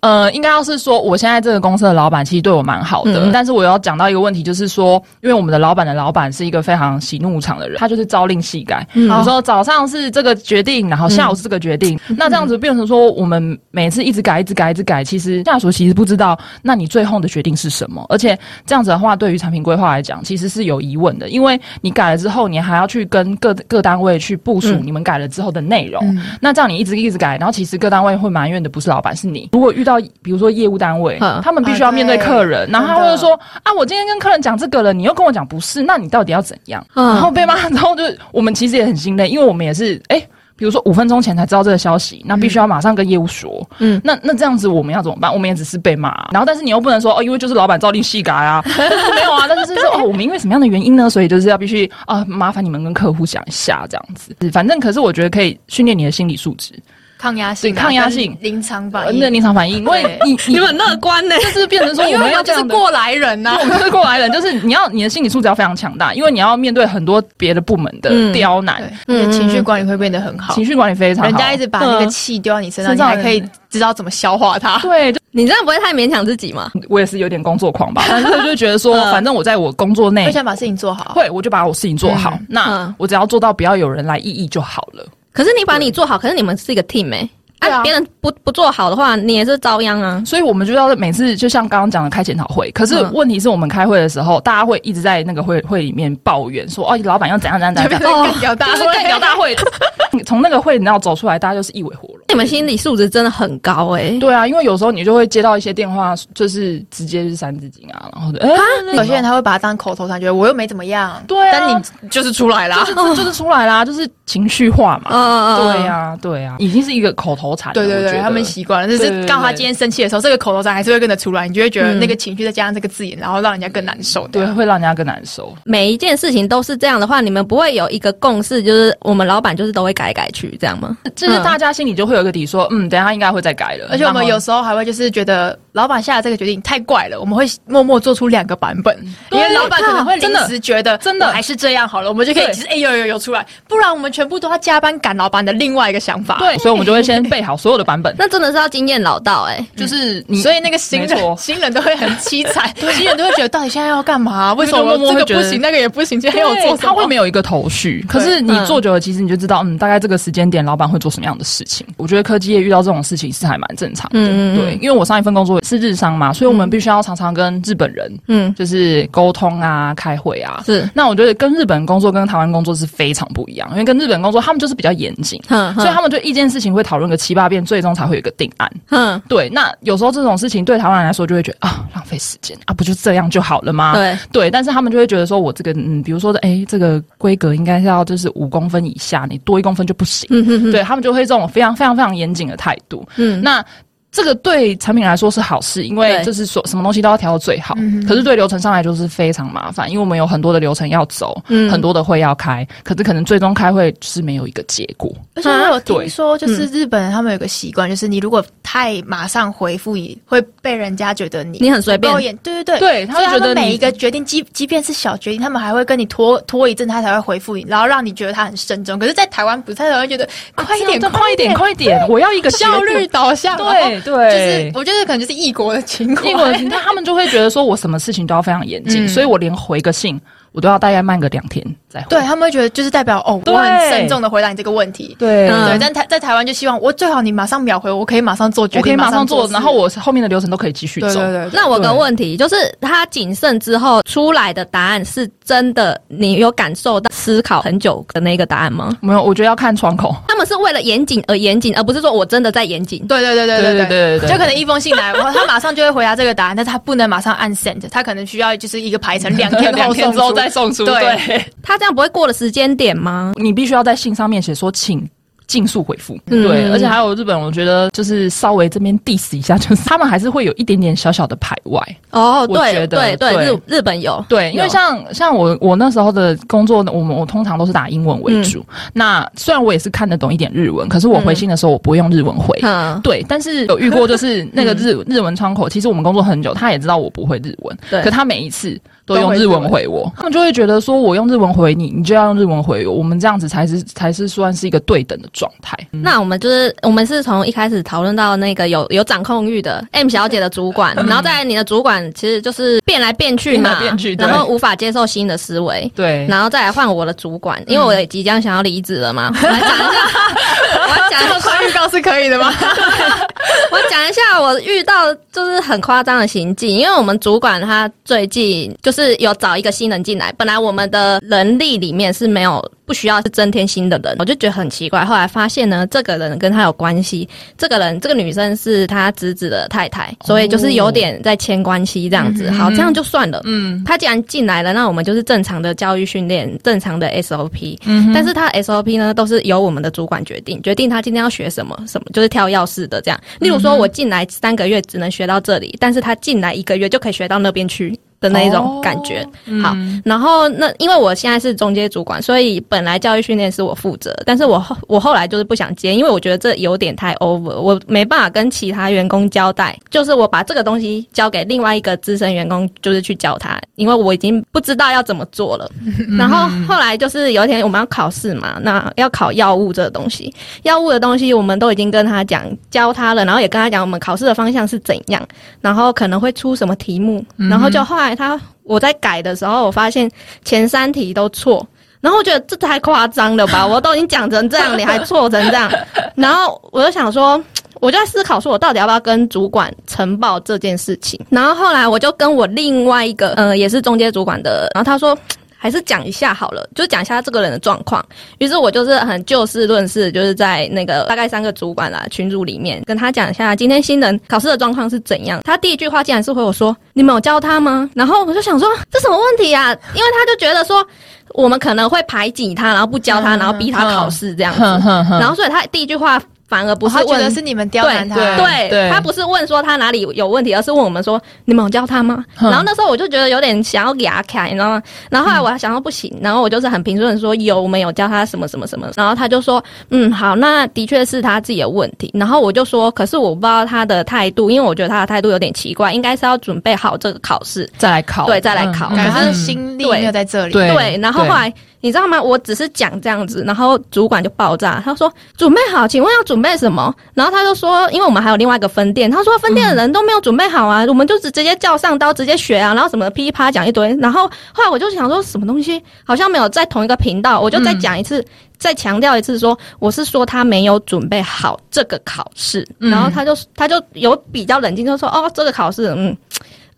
[0.00, 8.86] 呃，应该要是说，我现在这个公司的老板其实对我蛮好的，但是我要讲到一个问题，就是说，因为我们的老板的老板是一个非常喜怒无常的人，他就是朝令夕改。
[8.94, 18.04] 有时候早上是这个决定，然后下午是这个决定，那这样子变成说，我们每次一直改，一直改，一直改，其实下属其实不知道，那你最后的决定是什么？
[18.08, 26.16] 而且这样子的话，对于产品规划来讲，其实是有疑问的，因为你改了之后，你还要去跟各各单位去部署你们改了之后的内容。
[26.40, 29.48] 那这样你一直一直改，然后其实各单位会埋怨的不是老板，是你。
[29.52, 36.84] 如果遇到到比如说业务单位，他们必须要面对客人，然后他会说啊，我今天跟客人讲这个了，你又跟我讲不是，那你到底要怎样？
[36.94, 40.22] 然后被骂之后，就我们其实也很心累，因为我们也是哎。
[40.58, 43.64] 比如说五分钟前才知道这个消息，那必须要马上跟业务说。
[43.78, 45.32] 嗯，那那这样子我们要怎么办？
[45.32, 48.60] 我们也只是被骂，然后但是你又不能说哦，因为就是老板照例细改啊，
[49.14, 51.08] 没有啊，但是说哦，我们因为什么样的原因呢？
[51.08, 54.34] 所以就是要必须啊，麻烦你们跟客户讲一下这样子。
[54.52, 56.74] 反正可是我觉得可以训练你的心理素质。
[57.18, 74.78] 抗压性，抗压性，临场反应，那临场反应，因为你你很乐观呢，就是变成说我们要就是过来人呐，我们是过来人，就是你要你的心理素质要非常强大，因为你要面对很多别的部门的刁难，嗯，情绪管理会变得很好，情绪管理非常好，人家一直把那个气丢到你身上，你还可以知道怎么消化它。
[74.86, 76.70] 对，你这样不会太勉强自己吗？
[76.88, 85.04] 我也是有点工作狂吧， 但是就觉得说，反正我在我工作内，我想把事情做好，会我就把我事情做好，那我只要做到不要有人来异议就好了。
[85.32, 87.28] 可是你把你做好，可是你们是一个 team 哎。
[87.60, 90.22] 啊，别人不不做好的话，你也是遭殃啊。
[90.24, 92.70] 所以我们就要每次就像刚刚讲的开检讨会。
[92.72, 97.90] 可是问题是我们开会的时候，大家会一直在那个会会里面抱怨说：“哦，老板要怎样怎样怎样。
[98.06, 99.56] ”哦，干掉大会，干掉大会。
[100.24, 102.18] 从那个会你要走出来，大家就是一尾活龙。
[102.28, 104.10] 你们心理素质真的很高哎。
[104.18, 108.56] 对啊，因为有时候你就会接到一些电话，就是直接是三字经啊，然后的哎，
[108.96, 111.22] 有些人他会把它当口头禅，觉得我又没怎么样。
[111.26, 115.10] 对，但你就是出来啦，就是 就是出来啦，就是情绪化嘛。
[115.10, 117.72] 嗯嗯嗯，对呀对呀，已经是一个口头禅。
[117.72, 118.20] 对对对。
[118.20, 124.26] 他们习惯了，就是刚好他今天生气的时候，这个口头禅还是会跟着出来，你就会觉得那个情绪再加上这个字眼，然后让人家更难受。
[124.28, 125.54] 对，会让人家更难受。
[125.64, 130.96] 每一件事情都是这样的话，你们不会有一个共识，就是我们老板就是都会改改去这样吗？
[131.14, 133.88] 就是大家心里就会有一个底，说嗯，等下应该会再改了。
[133.90, 138.96] 而且我们有时候还会就是觉得老板下的这个决定太怪了，我们会默默做出两个版本，
[139.30, 141.28] 因为老板可能会临时觉得真的。
[141.28, 146.36] 还是这样好了，我们就可以其实哎呦呦呦出来，不然我们全部都要加班赶老板的另外一个想法。
[146.40, 148.14] 对，所以我们就会先备好所有的版本。
[148.18, 148.98] 那真的是要经验。
[148.98, 154.52] 老道哎，就是你，所以那个新人 新人都会很凄惨， 新人都会觉得到底现在要干嘛？
[154.54, 156.18] 为什么这个不行，那个也不行？
[156.18, 158.04] 今天要做，他会没有一个头绪。
[158.08, 161.86] 可是你做久了，其实你就知道，嗯，大概这个时间点，老板会做什么样的事情。
[161.96, 170.62] 我觉得科技业遇到这种事情是还蛮正常的，对，因为我上一份工作是日商嘛，所以我们必须要常常跟日本人，嗯，就是沟通啊、开会啊。
[170.64, 178.70] 是，那我觉得跟日本工作跟台湾工作是非常不一样，因为跟日本工作他们就是比较严谨，所以他们就一件事情会讨论个七八遍，最终才会有个定案。
[178.88, 183.92] 嗯，对，那有时候这种事情对台湾人来说就会觉得啊，浪费时间啊，不就这样就好了吗？
[183.94, 190.26] 对对，但是他们就会觉得说我这个嗯，比如说的哎，这个规格应该是要就是五公分以下，你多一公分就不行。
[190.30, 193.06] 嗯哼，对他们就会这种非常非常非常严谨的态度。
[193.16, 193.64] 嗯，那。
[194.10, 197.74] 这个对产品来说是好事，因为就是说什么东西都要调到最好。
[198.06, 201.40] 可是对流程上来就是非常麻烦，因为我们有很多的流程要走，
[201.70, 205.14] 很多的会要开，可是可能最终开会是没有一个结果。
[205.34, 209.94] 而且我有听说，就是日本人他们有个习惯，就是你如果太马上回复，
[210.26, 212.12] 会被人家觉得你你很随便。
[212.42, 218.98] 对对对，对他觉得每一个决定，即即便是小决定，他们还会跟你拖拖一阵，他才会回复你，然后让你觉得他很慎重。
[218.98, 223.56] 可是，在台湾不太会觉得快一点，快一点，快一点，我要一个效率导向。
[223.58, 223.98] 对。
[224.08, 230.20] 对，就是我觉得可能就是异国的情况，异国的情况，他们就会觉得说我什么事情都要非常严谨，所以我连回个信。
[230.52, 235.16] 我都要大概慢个两天再回，对他们会觉得就是代表哦，我很慎重的回答你这个问题。
[235.18, 241.08] 对对，但台在台湾就希望我最好你马上秒回，我可以马上做决定，我可以马上做，然后我后面的流程都可以继续走。
[241.08, 241.50] 对对。
[241.52, 248.96] 那我个问题就是，他谨慎之后出来的答案是真的，你有感受到思考很久的那个答案吗？
[249.00, 250.14] 没有，我觉得要看窗口。
[250.28, 253.06] 他们是为了严谨而严谨，而不是说我真的在严谨。
[253.06, 254.28] 对对对对对对对对。
[254.28, 260.84] 就可能一封信来，然后他马上就会回答这个答案，但是他不能马上按 send，他可能需要就是一个排程，两天 两天之后再送出。
[260.84, 261.44] 对。
[261.62, 263.32] 他这样不会过了时间点吗？
[263.36, 265.08] 你必须要在信上面写说，请。
[265.48, 272.46] 尽速回复，对，而且还有日本，我觉得就是稍微这边 diss 一下，就是他们还是会有一点点小小的排外哦。
[272.46, 278.62] 对对对，日日本有对，因为像像我我那时候的工作，我们我通常都是打英文为主。
[278.92, 282.54] 那虽然我也是看得懂一点日文，可是我回信的时候我不会用日文回。
[282.60, 295.28] 嗯对，但是有遇过就是那个日 日文窗口，其实我们工作很久，他也知道我不会日文，对，可他每一次都用日文回我，他们就会觉得说我用日文回你，你就要用日文回我，我们这样子才是才是算是一个对等的。
[295.30, 303.78] 状态，那我们就是我们是从一开始讨论到那个有有掌控欲的 M 小姐的主管，然后在你的主管其实就是变来变去嘛，
[304.18, 309.88] 然后无法接受新的思维，对，然后再来换我的主管，因为我也即将想要离职了嘛，我来讲一下，
[310.74, 312.52] 我要讲一下预告是可以的吗？
[313.70, 325.04] 我讲一下我遇到就是很夸张的行径，因为我们主管他最近就是有找一个新人进来，本来我们的人力里面是没有不需要是增添新的人，我就觉得很奇怪。
[325.04, 332.50] 后来发现呢，这个人跟他有关系，这个人这个女生是他侄子的太太，所以就是有点在牵关系这样子。
[332.50, 333.40] 好，这样就算了。
[333.44, 337.78] 嗯，他既然进来了，那我们就是正常的教育训练，正常的 SOP。
[337.84, 343.20] 嗯，但是他 SOP 呢都是由我们的主管决定，决定他今天要学什么什么，就是跳钥匙的这样。
[343.40, 347.98] 例如说，我进来三个月只能学到这里，但是他进来一个月就可以学到那边去。
[348.20, 349.24] 的那一种感觉，
[349.62, 365.70] 好，然后那因为我现在是中阶主管，所以本来教育训练是我负责，但是我后我后来就是不想接，因为我觉得这有点太 over，我没办法跟其他员工交代，就是我把这个东西交给另外一个资深员工，就是去教他，因为我已经不知道要怎么做了。
[366.18, 375.24] 然后后来就是有一天我们要考试嘛，那要考药物这个东西，药物的东西我们都已经跟他讲教他了，然后也跟他讲我们考试的方向是怎样，
[375.60, 378.07] 然后可能会出什么题目，然后就后来。
[378.14, 380.10] 他我在改的时候，我发现
[380.44, 381.66] 前三题都错，
[382.00, 383.66] 然后我觉得这太夸张了吧？
[383.68, 385.70] 我都已经讲成这样，你还错成这样，
[386.14, 387.42] 然后我就想说，
[387.80, 391.20] 我就在思考说，我到底要不要跟主管呈报这件事情？
[391.30, 395.16] 然后后来我就跟我另外一个，呃，也是中介主管的，然后他说。
[395.60, 398.04] 还是讲一下好了，就讲一下这个人的状况。
[398.38, 405.40] 于是我就是很就事论事，就是在那个大概三个主管啦群组里面跟他讲一下今天新人考试的状况是怎样。
[405.42, 409.76] 他第一句话竟然是回我说：“你们有教他吗？”然后我就想说这什么问题啊？
[409.94, 410.86] 因为他就觉得说
[411.34, 414.62] 我们可能会排挤他，然后不教他，然后逼他考试这样子。
[415.18, 416.22] 然后所以他第一句话。
[416.48, 422.24] 反而不是问是你们刁难他，对他不是问说他哪里有问题，而是问我们说你们有教他吗？
[422.40, 424.82] 然后那时候我就觉得有点想要给他开，你知道吗？
[425.10, 428.90] 然后后来我还想到不行，然后我就是很平顺说有，我们有教他什么什么什么。
[428.96, 432.10] 然后他就说嗯好，那的确是他自己的问题。
[432.14, 440.54] 然后我就说，可是我不知道他的态度，因为我觉得他的态度有点奇怪，应该是要准备好这个考试再来考，对，再来考，可是心力没有在这里。
[440.54, 441.52] 对，然后后来。
[441.80, 442.20] 你知道吗？
[442.20, 444.82] 我只是讲这样子，然后主管就爆炸。
[444.84, 445.08] 他说
[445.38, 458.24] ：“准备好，请问要准备什么？”然后他就说：“因为我们还有另外一个分店。”他说：“分店的人都没有准备好啊，我们就直直接叫上刀，直接学啊，然后什么噼里啪讲一堆。”然后后来我就想说，什么东西好像没有在同一个频道，我就再讲一次，
[458.58, 462.66] 再强调一次，说我是说他没有准备好这个考试。
[462.78, 466.16] 然后他就他就有比较冷静，就说：“哦，这个考试，嗯。”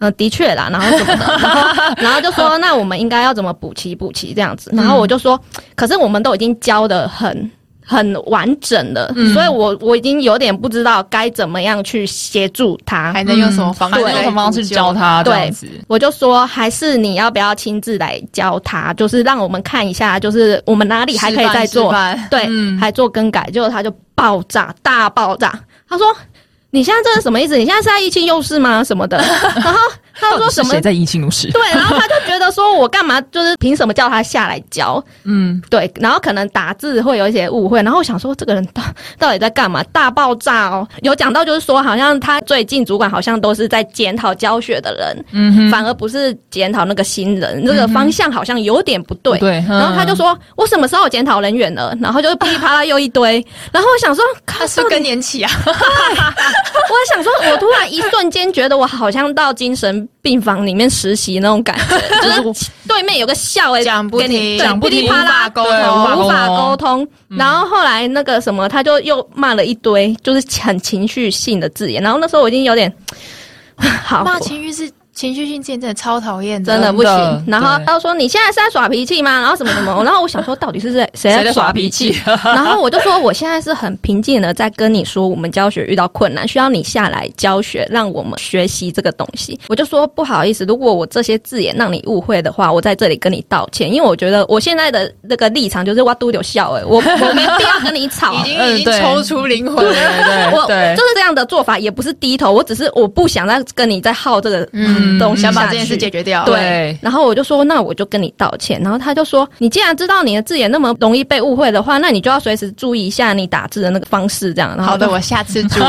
[0.02, 5.38] 嗯，的确啦，然后什么的，然后 然后就说，那我们应该要怎么补齐补齐这样子，然后我就说，
[5.76, 7.50] 可是我们都已经教的很
[7.90, 15.24] 很完整的，所以我我已经有点不知道该怎么样去协助他，还能用什么方式，用什么方式教他？
[15.24, 15.53] 对，
[15.88, 21.92] 我就说，还是你要不要亲自来教他，就是让我们看一下，就是我们哪里还可以再做，
[22.31, 22.48] 对，
[22.79, 26.07] 还做更改，结果他就爆炸，大爆炸，他说。
[26.72, 27.59] 你现在这是什么意思？
[27.59, 28.85] 你现在是在意气用事吗？
[28.85, 29.18] 什么的？
[29.57, 29.76] 然后
[30.20, 30.70] 他说什么？
[30.70, 31.50] 谁在意气用事？
[31.52, 33.20] 对，然后他就觉得说我干嘛？
[33.33, 35.02] 就是凭什么叫他下来教？
[35.24, 35.90] 嗯，对。
[35.96, 37.83] 然后可能打字会有一些误会。
[37.83, 38.83] 然后我想说，这个人到
[39.18, 39.83] 到底在干嘛？
[39.92, 40.87] 大爆炸哦！
[41.02, 49.38] 有讲到就是说，好像他最近主管好像都是在检讨教学的人，嗯，反而不是检讨那个新人，那个方向好像有点不对。
[49.38, 49.64] 对。
[49.68, 53.44] 然后他就说：“我什么时候检讨人员了？”然后就噼里啪啦又一堆。
[53.72, 55.50] 然后我想说，他是更年期啊。
[55.64, 61.98] 我想说，我突然一瞬间觉得我好像到精神病房里面实习那种感觉，
[62.42, 67.08] 就是对面有个笑哎，讲不停，讲不停，无法沟通，无法沟通。
[67.28, 72.02] 然后后来那个什么，他就又骂了一堆，就是很情绪性的字眼。
[72.02, 72.92] 然后那时候我已经有点
[74.04, 74.90] 好骂情绪是。
[75.20, 77.44] 情绪性真的超讨厌，真的不行。
[77.46, 79.92] 然后他说：“你现在是在耍脾气吗？”然后什么什么。
[80.02, 82.18] 然后我想说，到底是谁谁在耍脾气？
[82.42, 93.92] 然后我就说：“我现在是很平静的在跟你说，我们教学遇到困难，需要你下来教学，让我们学习这个东西。”我就说：“不好意思，如果我这些字眼让你误会的话，我在这里跟你道歉。
[93.92, 100.50] 因为我觉得我现在的那个立场就是哇嘟有笑哎，我我没必要跟你吵， 已经已经抽出灵魂了。
[100.54, 106.96] 我就是这样的做法，也不是低头，我只是我不想再跟你再耗这个嗯。”想把这件事解决掉，对。
[107.00, 108.80] 然后我就说，那我就跟你道歉。
[108.82, 114.76] 然后他就说，你既然知道你的字眼那么容易被误会的话，那你就要随时注意一下你打字的那个方式，这样。
[114.82, 115.84] 好的，我下次注意。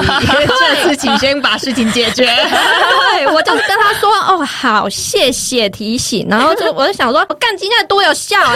[0.48, 2.26] 这次请先把事情解决。
[2.26, 6.28] 对，我就跟他说，哦，好，谢谢提醒。
[6.30, 8.56] 然后就我就想说，我干今天多有效啊！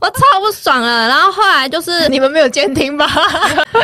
[0.00, 1.08] 我超不爽了。
[1.08, 3.06] 然后后来就是你们没有监听吧？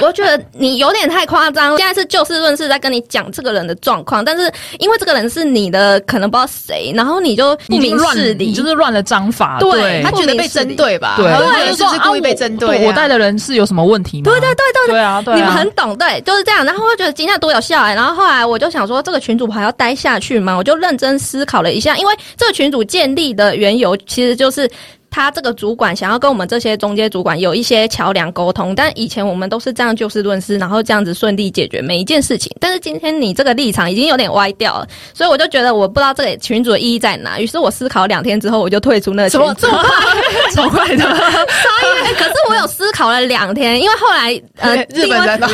[0.01, 1.77] 我觉得你有点太夸张。
[1.77, 9.59] 现在是就事论事在跟你讲这个人的状况，但是因为这个人是你的，可能不知道谁，然后你就不明事理，你就是乱了章法。
[9.59, 11.15] 对他觉得被针对吧？
[11.17, 11.27] 对，
[11.75, 12.87] 是不是故意被针对？
[12.87, 14.31] 我带的人是有什么问题吗？
[14.31, 15.23] 对对对对对啊！
[15.27, 16.65] 你们很懂，对，就是这样。
[16.65, 17.95] 然后我觉得今天多有效哎。
[17.95, 20.55] 然后后来我就想说，这个群主还要待下去吗？
[20.55, 24.71] 我就认真思考了一下，因为这个群主建立的缘由其实就是。
[25.13, 32.51] 他这个主管想要跟我们这些中间主管有一些桥梁沟通，但以前我们都是这样就事论事，然后这样子顺利解决每一件事情。
[32.59, 37.39] 但是今天你这个立场已经有点歪掉了，所以我就觉得我不知道这个群主的意义在哪。
[37.39, 39.55] 于是我思考两天之后，我就退出那个群组。
[39.61, 39.91] 这么快？
[40.55, 41.05] 超快的。
[41.05, 41.15] 所
[42.11, 45.41] 以，可是我有思考了两天，因为后来呃， 日本人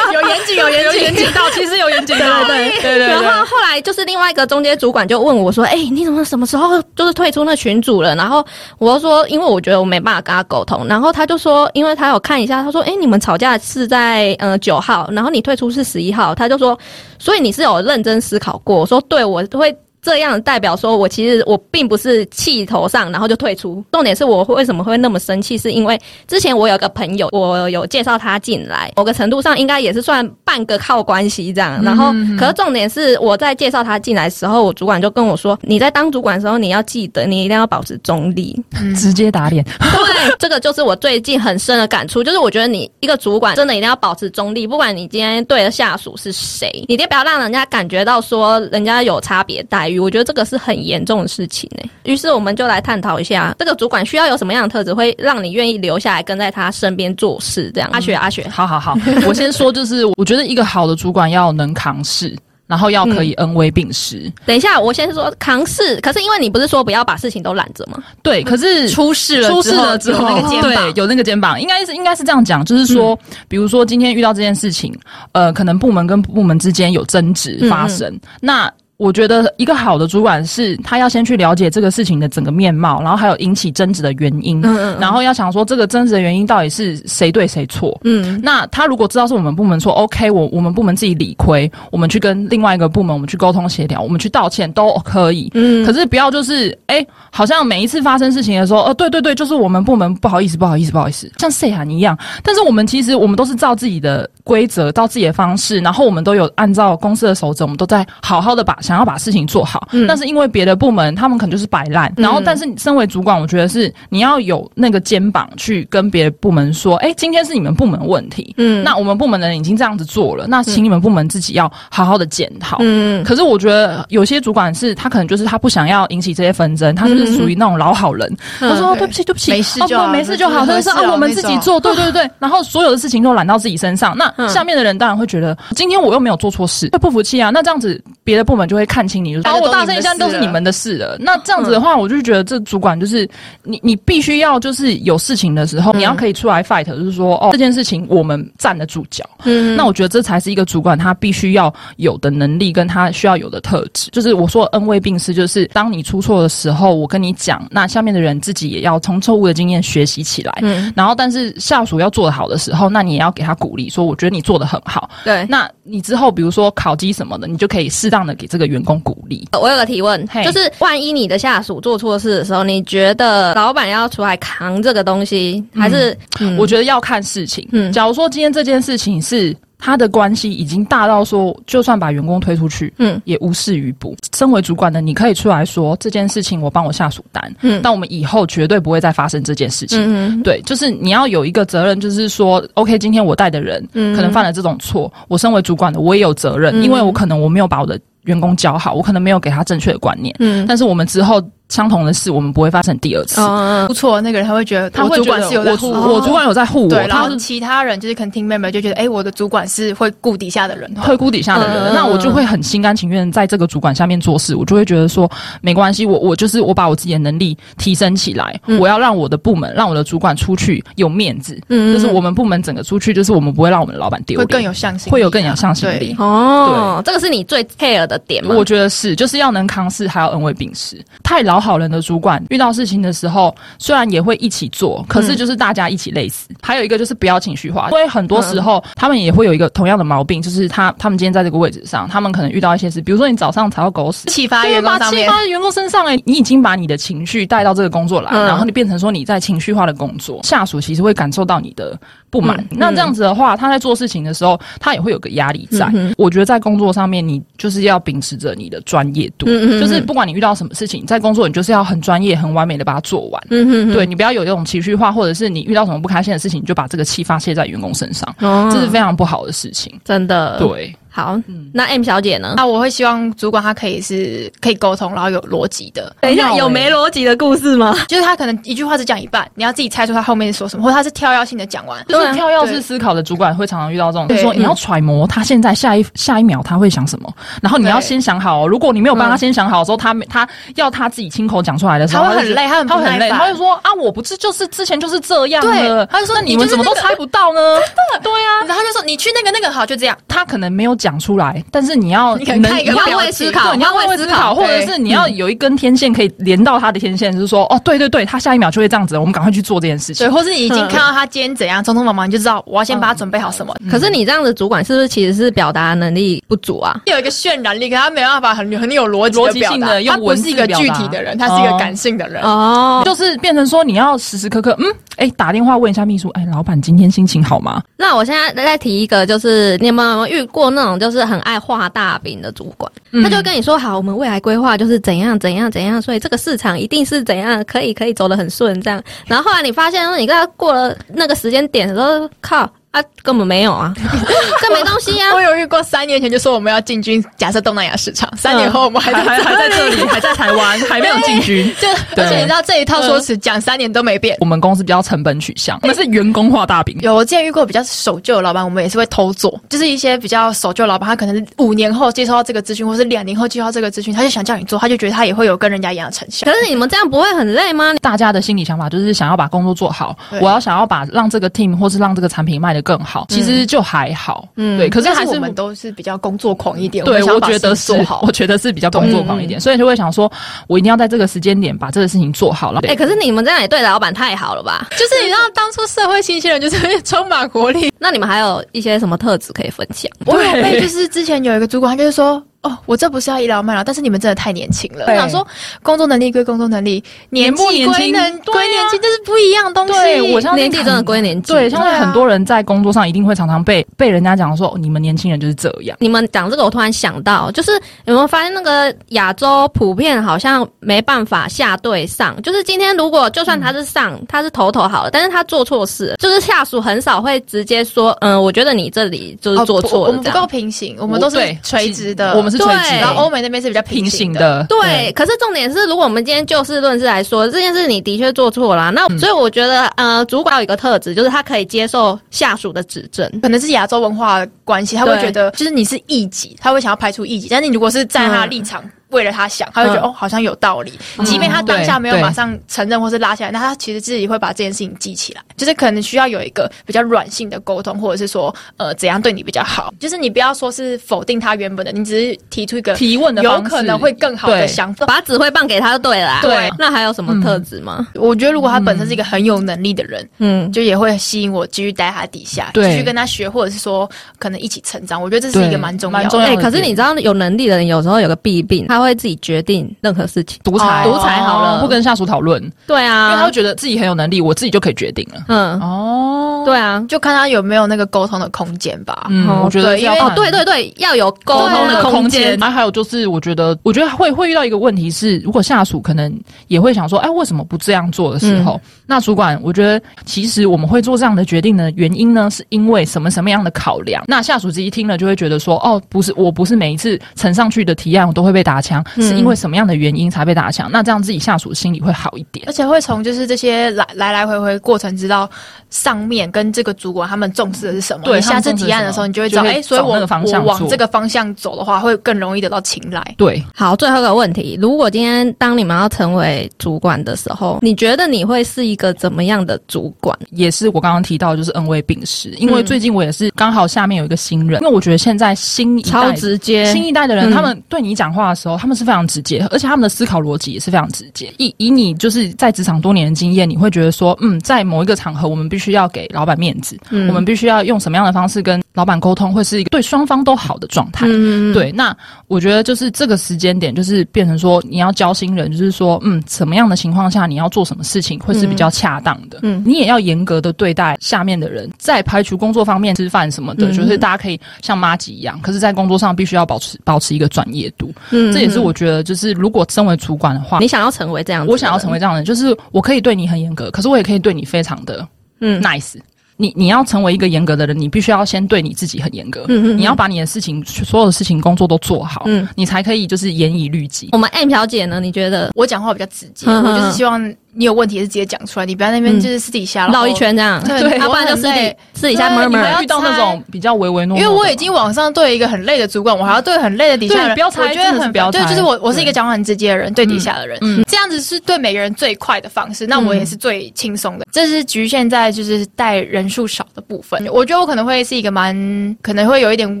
[0.14, 3.06] 有严谨，有严谨，严谨到其实有严谨到对对对。
[3.08, 8.44] 然后后来就是另外一个中间主管就问我说：“哎，你怎么什么时候就是退出那群组了？”然后
[8.78, 16.78] 我就说，因为我觉得我没办法跟他沟通，然后他就说，因为他有看一下，他说，哎，你们吵架是在呃九号，然后你退出是十一号，他就说，
[17.18, 18.76] 所以你是有认真思考过？
[18.76, 19.76] 我说，对，我会。
[20.04, 23.82] 这样代表说，我其实我并不是气头上，然后就退出。
[23.90, 25.98] 重点是我为什么会那么生气，是因为
[26.28, 31.82] 之前我有个朋友，我有介绍他进来，某个程度上应该也是算半个靠关系这样。
[31.82, 38.54] 然后，可是重点是我在介绍他进来的时候，我主管就跟我说：“你在当主管的时候，你要记得，你一定要保持中立。”
[38.94, 39.64] 直接打脸。
[39.64, 49.98] 对，这个就是我最近很深的感触，就是我觉得你一个主管真的一定要保持中立，不管你今天对的下属是谁，你一定不要让人家感觉到说人家有差别待遇。
[49.98, 51.90] 我觉得这个是很严重的事情呢。
[52.04, 57.72] 于是我们就来探讨一下，这个主管需要有什么样的特质，会让你愿意留下来跟在他身边做事？
[57.74, 58.94] 这样，阿雪，阿雪，好好好，
[59.26, 62.36] 我先说，就是我觉得一个好的主管要能扛事，
[62.66, 64.32] 然后要可以恩威并施。
[64.46, 68.02] 等一下，我先说扛事，可是因为你不是说不要把事情都揽着吗？
[68.22, 70.26] 对，可是出事了，出事了之后，
[70.62, 73.18] 对，有那个肩膀，应该是应该是这样讲，就是说，
[73.48, 74.92] 比如说今天遇到这件事情，
[75.32, 78.72] 呃，可能部门跟部门之间有争执发生，那。
[78.96, 87.98] 我觉得一个好的主管是，他要先去了解这个事情的整个面貌，然后还有引起争执的原因，嗯嗯然后要想说这个争执的原因到底是谁对谁错。
[88.04, 95.50] 嗯，那他如果知道是我们部门错，OK，我我们部门自己理亏，我们去跟另外一个部门，我们去沟通协调，我们去道歉都可以。
[95.54, 102.16] 嗯，可是不要就是哎，好像每一次发生事情的时候，呃，对对对，就是我们部门不好意思，不好意思，不好意思，像 say 喊一样。
[102.44, 108.78] 但是我们其实我们都是照自己的规则，照自己的方式，然后我们都有按照公司的守则，我们都在好好的把。
[108.84, 122.76] 想要把事情做好，但是因为别的部门他们可能就是摆烂，然后但是你身为主管，我觉得是你要有那个肩膀去跟别的部门说，哎，今天是你们部门问题，嗯，那我们部门的人已经这样子做了，那请你们部门自己要好好的检讨。
[122.80, 128.30] 嗯，可是我觉得有些主管是他可能就是他不想要引起这些纷争，他是属于那种老好人，
[128.60, 138.73] 他说对不起对不起，没事就好，没事就好，他说啊我们自己做，对对对， 然后所有的事情都揽到自己身上，那下面的人当然会觉得今天我又没有做错事，会不服气啊，那这样子别的部门就。
[138.74, 141.16] 就会看清你，然后我大声一下都是你们的事了。
[141.20, 143.28] 那这样子的话，我就觉得这主管就是
[143.62, 149.24] 你，你必须要就是有事情的时候，你要可以出来 fight，就是说哦，这件事情我们站得住脚。
[149.44, 154.10] 嗯，那我觉得这才是一个主管他必须要有的能力，跟他需要有的特质。
[154.10, 160.52] 就是我说恩威并施，就是当你出错的时候，我跟你讲，那下面的人自己也要从错误的经验学习起来。
[160.62, 165.08] 嗯，然后但是下属要做得好的时候，那你也要给他鼓励，说我觉得你做的很好。
[165.22, 168.63] 对，那你之后比如说考绩什么的，你就可以适当的给这个。
[168.66, 169.46] 员工鼓励。
[169.60, 176.16] 我有个提问，就是万一你的下属做错事的时候，你觉得老板要出来扛这个东西，还是？
[176.58, 177.68] 我觉得要看事情。
[177.72, 179.56] 嗯，假如说今天这件事情是。
[179.76, 184.16] 他的关系已经大到说，就算把员工推出去，嗯，也无事于补。
[184.34, 189.98] 身为主管的，你可以出来说这件事情，我帮我下属担，嗯，但我们以后绝对不会再发生这件事情。
[190.00, 201.42] 嗯对，就是你要有一个责任，就是说，OK，今天我带的人，嗯，可能犯了这种错，我身为主管的，我也有责任，因为我可能我没有把我的员工教好，我可能没有给他正确的观念，嗯，但是我们之后。
[201.68, 203.40] 相同的事，我们不会发生第二次。
[203.40, 206.94] 嗯不错，那个人他会觉得，他主管是有在护我，主管有在护我。
[206.94, 214.56] 然后其他人就是可能听妹妹就觉得，哎，我的主管是会顾底下的人，会顾底下的人，那我就会很心甘情愿在这个主管下面做事。
[214.56, 221.60] 我就会觉得说，没关系，我我就是我把我自己的能力提升起来，我要让我的部门，让我的主管出去有面子。
[221.68, 226.14] 嗯，就是我们部门整个出去，就是我们不会让我们的老板丢脸，会更有向心，会有更有向心力。
[226.18, 228.14] 哦，这个是你最 care 的。
[228.14, 228.54] 的点吗？
[228.54, 231.04] 我觉得是，就是要能扛事，还要恩威并施。
[231.24, 236.48] 太老好人的主管遇到事情的时候，虽然也会一起做，可是就是大家一起累死。
[236.62, 251.98] 还有一个就是不要情绪化，因为很多时候他们也会有一个同样的毛病，就是他他们今天在这个位置上，他们可能遇到一些事，比如说你早上踩到狗屎，启发员工上面，气发员工身上哎，你已经把你的情绪带到这个工作来，然后你变成说你在情绪化的工作，下属其实会感受到你的
[252.30, 252.64] 不满。
[252.70, 255.92] 那这样子的话，他在做事情的时候，他也会有个压力在。
[256.16, 263.42] 我觉得在工作上面，你就是要秉持着你的专业度，就是不管你遇到什么事情，在工作你就是要很专业、很完美的把它做完。
[263.50, 268.34] 嗯对你不要有这种情绪化，或者是你遇到什么不开心的事情，你就把这个气发泄在员工身上，
[268.70, 269.92] 这是非常不好的事情。
[270.04, 270.94] 真的，对。
[271.16, 271.40] 好，
[271.72, 272.54] 那 M 小姐呢？
[272.56, 276.12] 那我会希望主管他可以是可以沟通，然后有逻辑的。
[276.20, 277.94] 等一下，有没逻辑的故事吗？
[278.08, 282.04] 就是他可能一句话只讲一半，你要自己猜出他后面是说什么，或者他是跳跃性的讲完。
[282.08, 288.66] 就是跳跃式思考的主管会常常遇到这种，就是说你要揣摩他现在下一下一秒他会想什么，然后你要先想好。
[288.66, 296.04] 如果你没有帮他先想好的时候，他他要他自己亲口讲出来的时候，他会很累，他很他很累，他会说啊，我不是就是之前就是这样的。
[296.06, 297.60] 他就说你们怎么都猜不到呢？
[297.94, 298.66] 真的，对啊。
[298.66, 300.18] 然后就说你去那个那个好，就这样。
[300.26, 310.26] 他可能没有讲出来，但是你要 你能你要会思考，你要会思考，或者是你要有一根天线可以连到他的天线，就是说，哦，对对对，他下一秒就会这样子，我们赶快去做这件事情。
[310.26, 313.74] 对，或是你已经看到他今天怎样，匆匆忙忙，你就知道我要先把他准备好什么。
[313.90, 317.02] 可是你这样的主管是不是其实是表达能力不足啊？
[317.04, 324.86] 有一个渲染力，可他没办法很很有逻辑逻辑性的用文字一个具体的人，他是一个感性的人哦，就是变成说你要时时刻刻嗯，
[325.16, 327.82] 哎，打电话问一下秘书，哎，老板今天心情好吗？
[327.96, 332.90] 那我现在再提一个，就是你有没有遇过那种就是很爱画大饼的主管？
[333.22, 339.02] 他就跟你说好，我们未来规划就是怎样怎样怎样，所以这个市场一定是怎样可以可以走得很顺这样。
[339.26, 342.70] 然后后来你发现说，你跟他过了那个时间点的时候，靠。
[342.94, 343.92] 啊，根本没有啊，
[344.62, 345.34] 这没东西啊！
[345.34, 351.74] 我有遇过三年前就说我们要进军假设东南亚市场，三年后我们还还还在这里，还在台湾， 还没有进军。
[351.80, 351.88] 就
[352.22, 354.36] 而且你知道这一套说辞讲三年都没变。
[354.38, 356.96] 我们公司比较成本取向，我们是员工画大饼。
[357.00, 366.44] 有我之前遇过比较守旧的老板，我们也是会偷做，就是一些比较守旧老板，他可能五年后接收到这个资讯，或是两年后接收到这个资讯，他就想叫你做，他就觉得他也会有跟人家一样的成效。
[366.46, 367.92] 可是你们这样不会很累吗？
[368.00, 373.26] 大家的心理想法就是想要把工作做好，我要想要把让这个 team 或是让这个产品卖得更好。
[373.30, 373.64] 其实。
[373.64, 380.30] 就还好，嗯，对，可是还是我们都是比较工作狂一点，对，我觉得是，我觉得是比较工作狂一点，所以就会想说，
[380.68, 382.80] 我一定要在这个时间点把这个事情做好了。
[382.86, 384.86] 哎，可是你们这样也对老板太好了吧？
[384.92, 387.90] 就是你知道，当初社会新鲜人就是充满活力。
[387.98, 390.10] 那你们还有一些什么特质可以分享？
[390.26, 392.40] 我有被，就是之前有一个主管，他就是说。
[392.64, 395.04] 哦，我这不是要倚老卖老，但是你们真的太年轻了。
[395.06, 395.46] 我想说，
[395.82, 399.92] 工作能力归工作能力，年纪归年归年轻，这是不一样的东西。
[399.92, 401.52] 对，我相信年纪真的归年纪。
[401.52, 405.94] 对，相信很多人在工作上一定会常常被被人家讲说，你们年轻人就是这样。
[406.00, 407.72] 你们讲这个，我突然想到，就是
[408.06, 412.40] 有没有发现那个亚洲普遍好像没办法下对上？
[412.40, 420.08] 就是今天如果就算他是上，他是头头好了，但是他做错事，就是下属很少会直接说，嗯，我觉得你这里就是做错了。
[420.08, 422.34] 我们不够平行，我们都是垂直的。
[422.34, 424.64] 我们是垂直，然后欧美那边是比较平行的。
[424.68, 428.90] 对，可是重点是，如果我们今天就事论事来说，这件事你的确做错了。
[428.90, 433.28] 那所以我觉得，呃，主管有一个特质，就是他可以接受下属的指正。
[433.40, 437.48] 可能是亚洲文化关系，他会觉得就是你是异己，他会想要排除异己。
[437.50, 438.82] 但是你如果是在他立场。
[439.14, 440.92] 为了他想，他会觉得哦，好像有道理。
[441.24, 445.40] 即便他当下没有马上承认或是拉下来，那他其实自己会把这件事情记起来。
[445.56, 449.94] 就是可能需要有一个比较软性的沟通，或者是说，呃，怎样对你比较好。
[450.00, 456.40] 就是你不要说是否定他原本的，你只是提出一个提问的有可能会更好的想法，把指挥棒给他就对了。
[456.42, 458.06] 对，那还有什么特质吗？
[458.14, 465.22] 我觉得如果他本身是一个很有能力的人，嗯，就也会吸引我继续待他底下，继续跟他学，或者是说可能一起成长。
[465.22, 466.46] 我觉得这是一个蛮重要、蛮重要。
[466.46, 469.84] 哎，可是你知道有能力的人有时候有个弊病，他会自己决定。
[470.00, 472.60] 任何事情独裁，独裁好了，不跟下属讨论。
[472.86, 475.40] 对啊，因为他会觉得自己很有能力，我自己就可以决定了。
[475.48, 479.26] 嗯，哦，对啊，就看他有没有那个沟通的空间吧。
[479.30, 482.58] 嗯，我觉得要哦，对对对，要有沟通的空间。
[482.58, 486.32] 那还有就是，我觉得，我觉得会会遇到一个问题是，如果下属可能
[486.68, 494.22] 也会想说，哎，为什么不这样做的时候，那主管，我觉得其实我们会做这样的决定的，原因呢，是因为什么什么样的考量？
[494.26, 498.93] 那下属自己听了就会觉得说，哦，不是，我不是每一次呈上去的提案我都会被打枪。
[498.94, 500.88] 枪，是因为什么样的原因才被打枪？
[500.90, 505.48] 那这样自己下属心里会好一点，而且会从就是这些来来来回回过程，知道
[505.90, 508.22] 上面跟这个主管他们重视的是什么。
[508.24, 513.22] 对，下次提案的时候，你就会知道，哎，所以我我往这个方向走的话，会更容易得到青睐。
[513.36, 520.36] 对，好，最后一个问题，如果今天当你们要成为主管的时候，你觉得你会是一个怎么样的主管？
[520.50, 522.50] 也是我刚刚提到，就是恩威并施。
[522.58, 531.50] 因为最近我也是刚好下面有一个新人，因为我觉得现在新一代直接新一代的人，他们对你讲话的时候，他们是非常直接，而且他们的思考逻辑也是非常直接。
[531.56, 541.26] 以以你就是在职场多年的经验，你会觉得说，嗯，在某一个场合，我们必须要给老板面子，我们必须要用什么样的方式跟老板沟通，会是一个对双方都好的状态。
[541.28, 542.16] 嗯对，那
[542.46, 549.58] 我觉得就是这个时间点，就是变成说你要教新人，就是说，嗯，什么样的情况下你要做什么事情会是比较恰当的。
[549.62, 558.12] 嗯，你也要严格的对待下面的人，在排除工作方面吃饭什么的，就是大家可以像妈吉一样，可是，在工作上必须要保持保持一个专业度。
[558.30, 565.26] 嗯，这也是我觉得，就是如果身为主管的话，你想要成为这样，我想要成为这样的人，就是我可以对你很严格，可是我也可以对你非常的
[565.58, 566.14] 嗯 nice。
[566.56, 569.64] 你你要成为一个严格的人，你必须要先对你自己很严格。
[569.68, 574.28] 嗯嗯，你要把你的事情所有的事情工作都做好，嗯，你才可以就是严以律己。
[574.32, 575.20] 我们 M 小姐呢？
[575.20, 577.54] 你觉得我讲话比较直接，我就是希望。
[577.74, 584.42] 你有问题是直接讲出来，你不要那边就是私底下绕一圈这样，对，要不然就私底私底下慢慢遇到那种比较唯唯诺诺。
[584.42, 594.46] 因为我已经网上对一个很累的主管，我还要对很累的底下人，不要猜，我觉得很不要对，就是我我是一个讲话很直接的人，对底下的人，这样子是对每个人最快的方式，那我也是最轻松的。
[594.52, 598.74] 这是局限在就是带人数少的部分，我觉得我可能会是一个蛮
[599.20, 600.00] 可能会有一点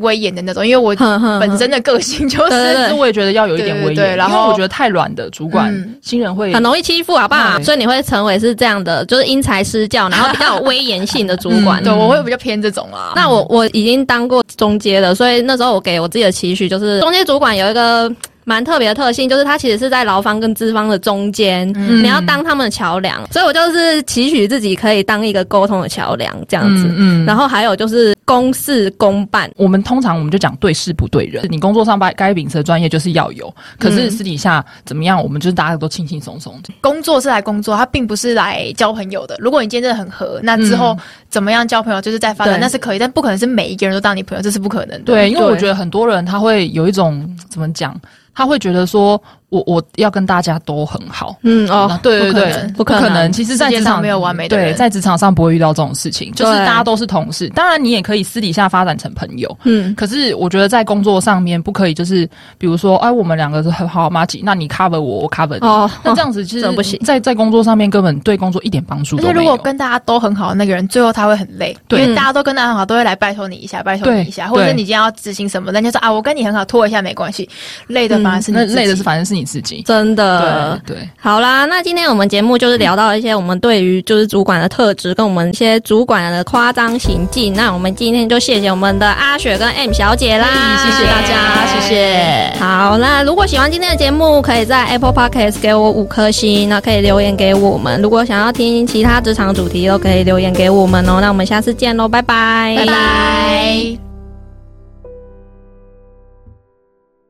[0.00, 0.94] 威严的那种，因为我
[1.40, 7.58] 本身的个性就 是，我也觉得要有一点威严，然后我觉得太软的主管新人会很容易欺负，好不好？
[7.64, 8.34] 所以你会成为。
[8.44, 11.80] 是这样的，就是因材施教，然后比较有威严性的主管。
[11.84, 13.12] 对，我会比较偏这种啊。
[13.16, 18.12] 那我我已经当过中阶了，所以那时候我给我自己的期许就是，中阶主管有一个
[18.44, 23.24] 蛮特别的特性，就是它其实是在劳方跟资方的中间，嗯你要当他们的桥梁。
[23.32, 26.86] 所以我就是期许自己可以当一个沟通的桥梁，这样子。
[26.96, 27.24] 嗯。
[27.24, 28.14] 然后还有就是。
[28.26, 31.44] 公事公办，我们通常我们就讲对事不对人。
[31.50, 36.58] 你工作上该该秉持的专业就是要有，可是私底下怎么样，我们就是大家都轻轻松松。
[36.80, 39.36] 工作是来工作，他并不是来交朋友的。
[39.38, 40.96] 如果你今天真的很合，那之后
[41.28, 45.04] 怎么样交朋友，就是在发展，那是可以，但不可能是每一个人都当你朋友，这是不可能的。
[45.04, 47.94] 对，因为我觉得很多人他会有一种怎么讲，
[48.34, 49.20] 他会觉得说。
[49.54, 53.30] 我我要跟大家都很好，嗯哦，对对对，不可能。
[53.30, 57.48] 其实，在职场没有完美的，对，在职场上不会遇到这种事情，就是大家都是同事。
[57.50, 59.94] 当然，你也可以私底下发展成朋友，嗯。
[59.94, 62.28] 可是，我觉得在工作上面不可以，就是
[62.58, 66.98] 比如说，哎，我们两个是很好妈吉，那你 cover 我，我 cover 你，哦，那这样子其实 不行。
[67.04, 69.34] 在在工作上面根本对工作一点帮助都没有。
[69.34, 77.48] 如果跟大家都很好的那个人，最后他会很累，对，因为大家都跟他很好，都会来拜托你一下，拜托你一下，或者你今天要执行什么，人家说啊，我跟你很好，拖一下没关系，
[77.86, 80.40] 累的反而是你，累的是反正是你自己，真的。
[80.40, 87.52] 呃，对，好啦，那今天我们节目就是聊到一些我们对于就是主管的特质，跟我们一些主管的夸张行径。
[87.54, 90.46] 那我们今天就谢谢我们的阿雪跟 M 小姐啦，
[90.78, 92.58] 谢谢大家，谢谢。
[92.58, 98.00] 好，那如果喜欢今天的节目，可以在 Apple Podcast 给我五颗星，那可以留言给我们。
[98.00, 101.18] 如果想要听其他职场主题，都可以留言给我们哦。
[101.20, 104.03] 那我们下次见喽，拜拜，拜拜。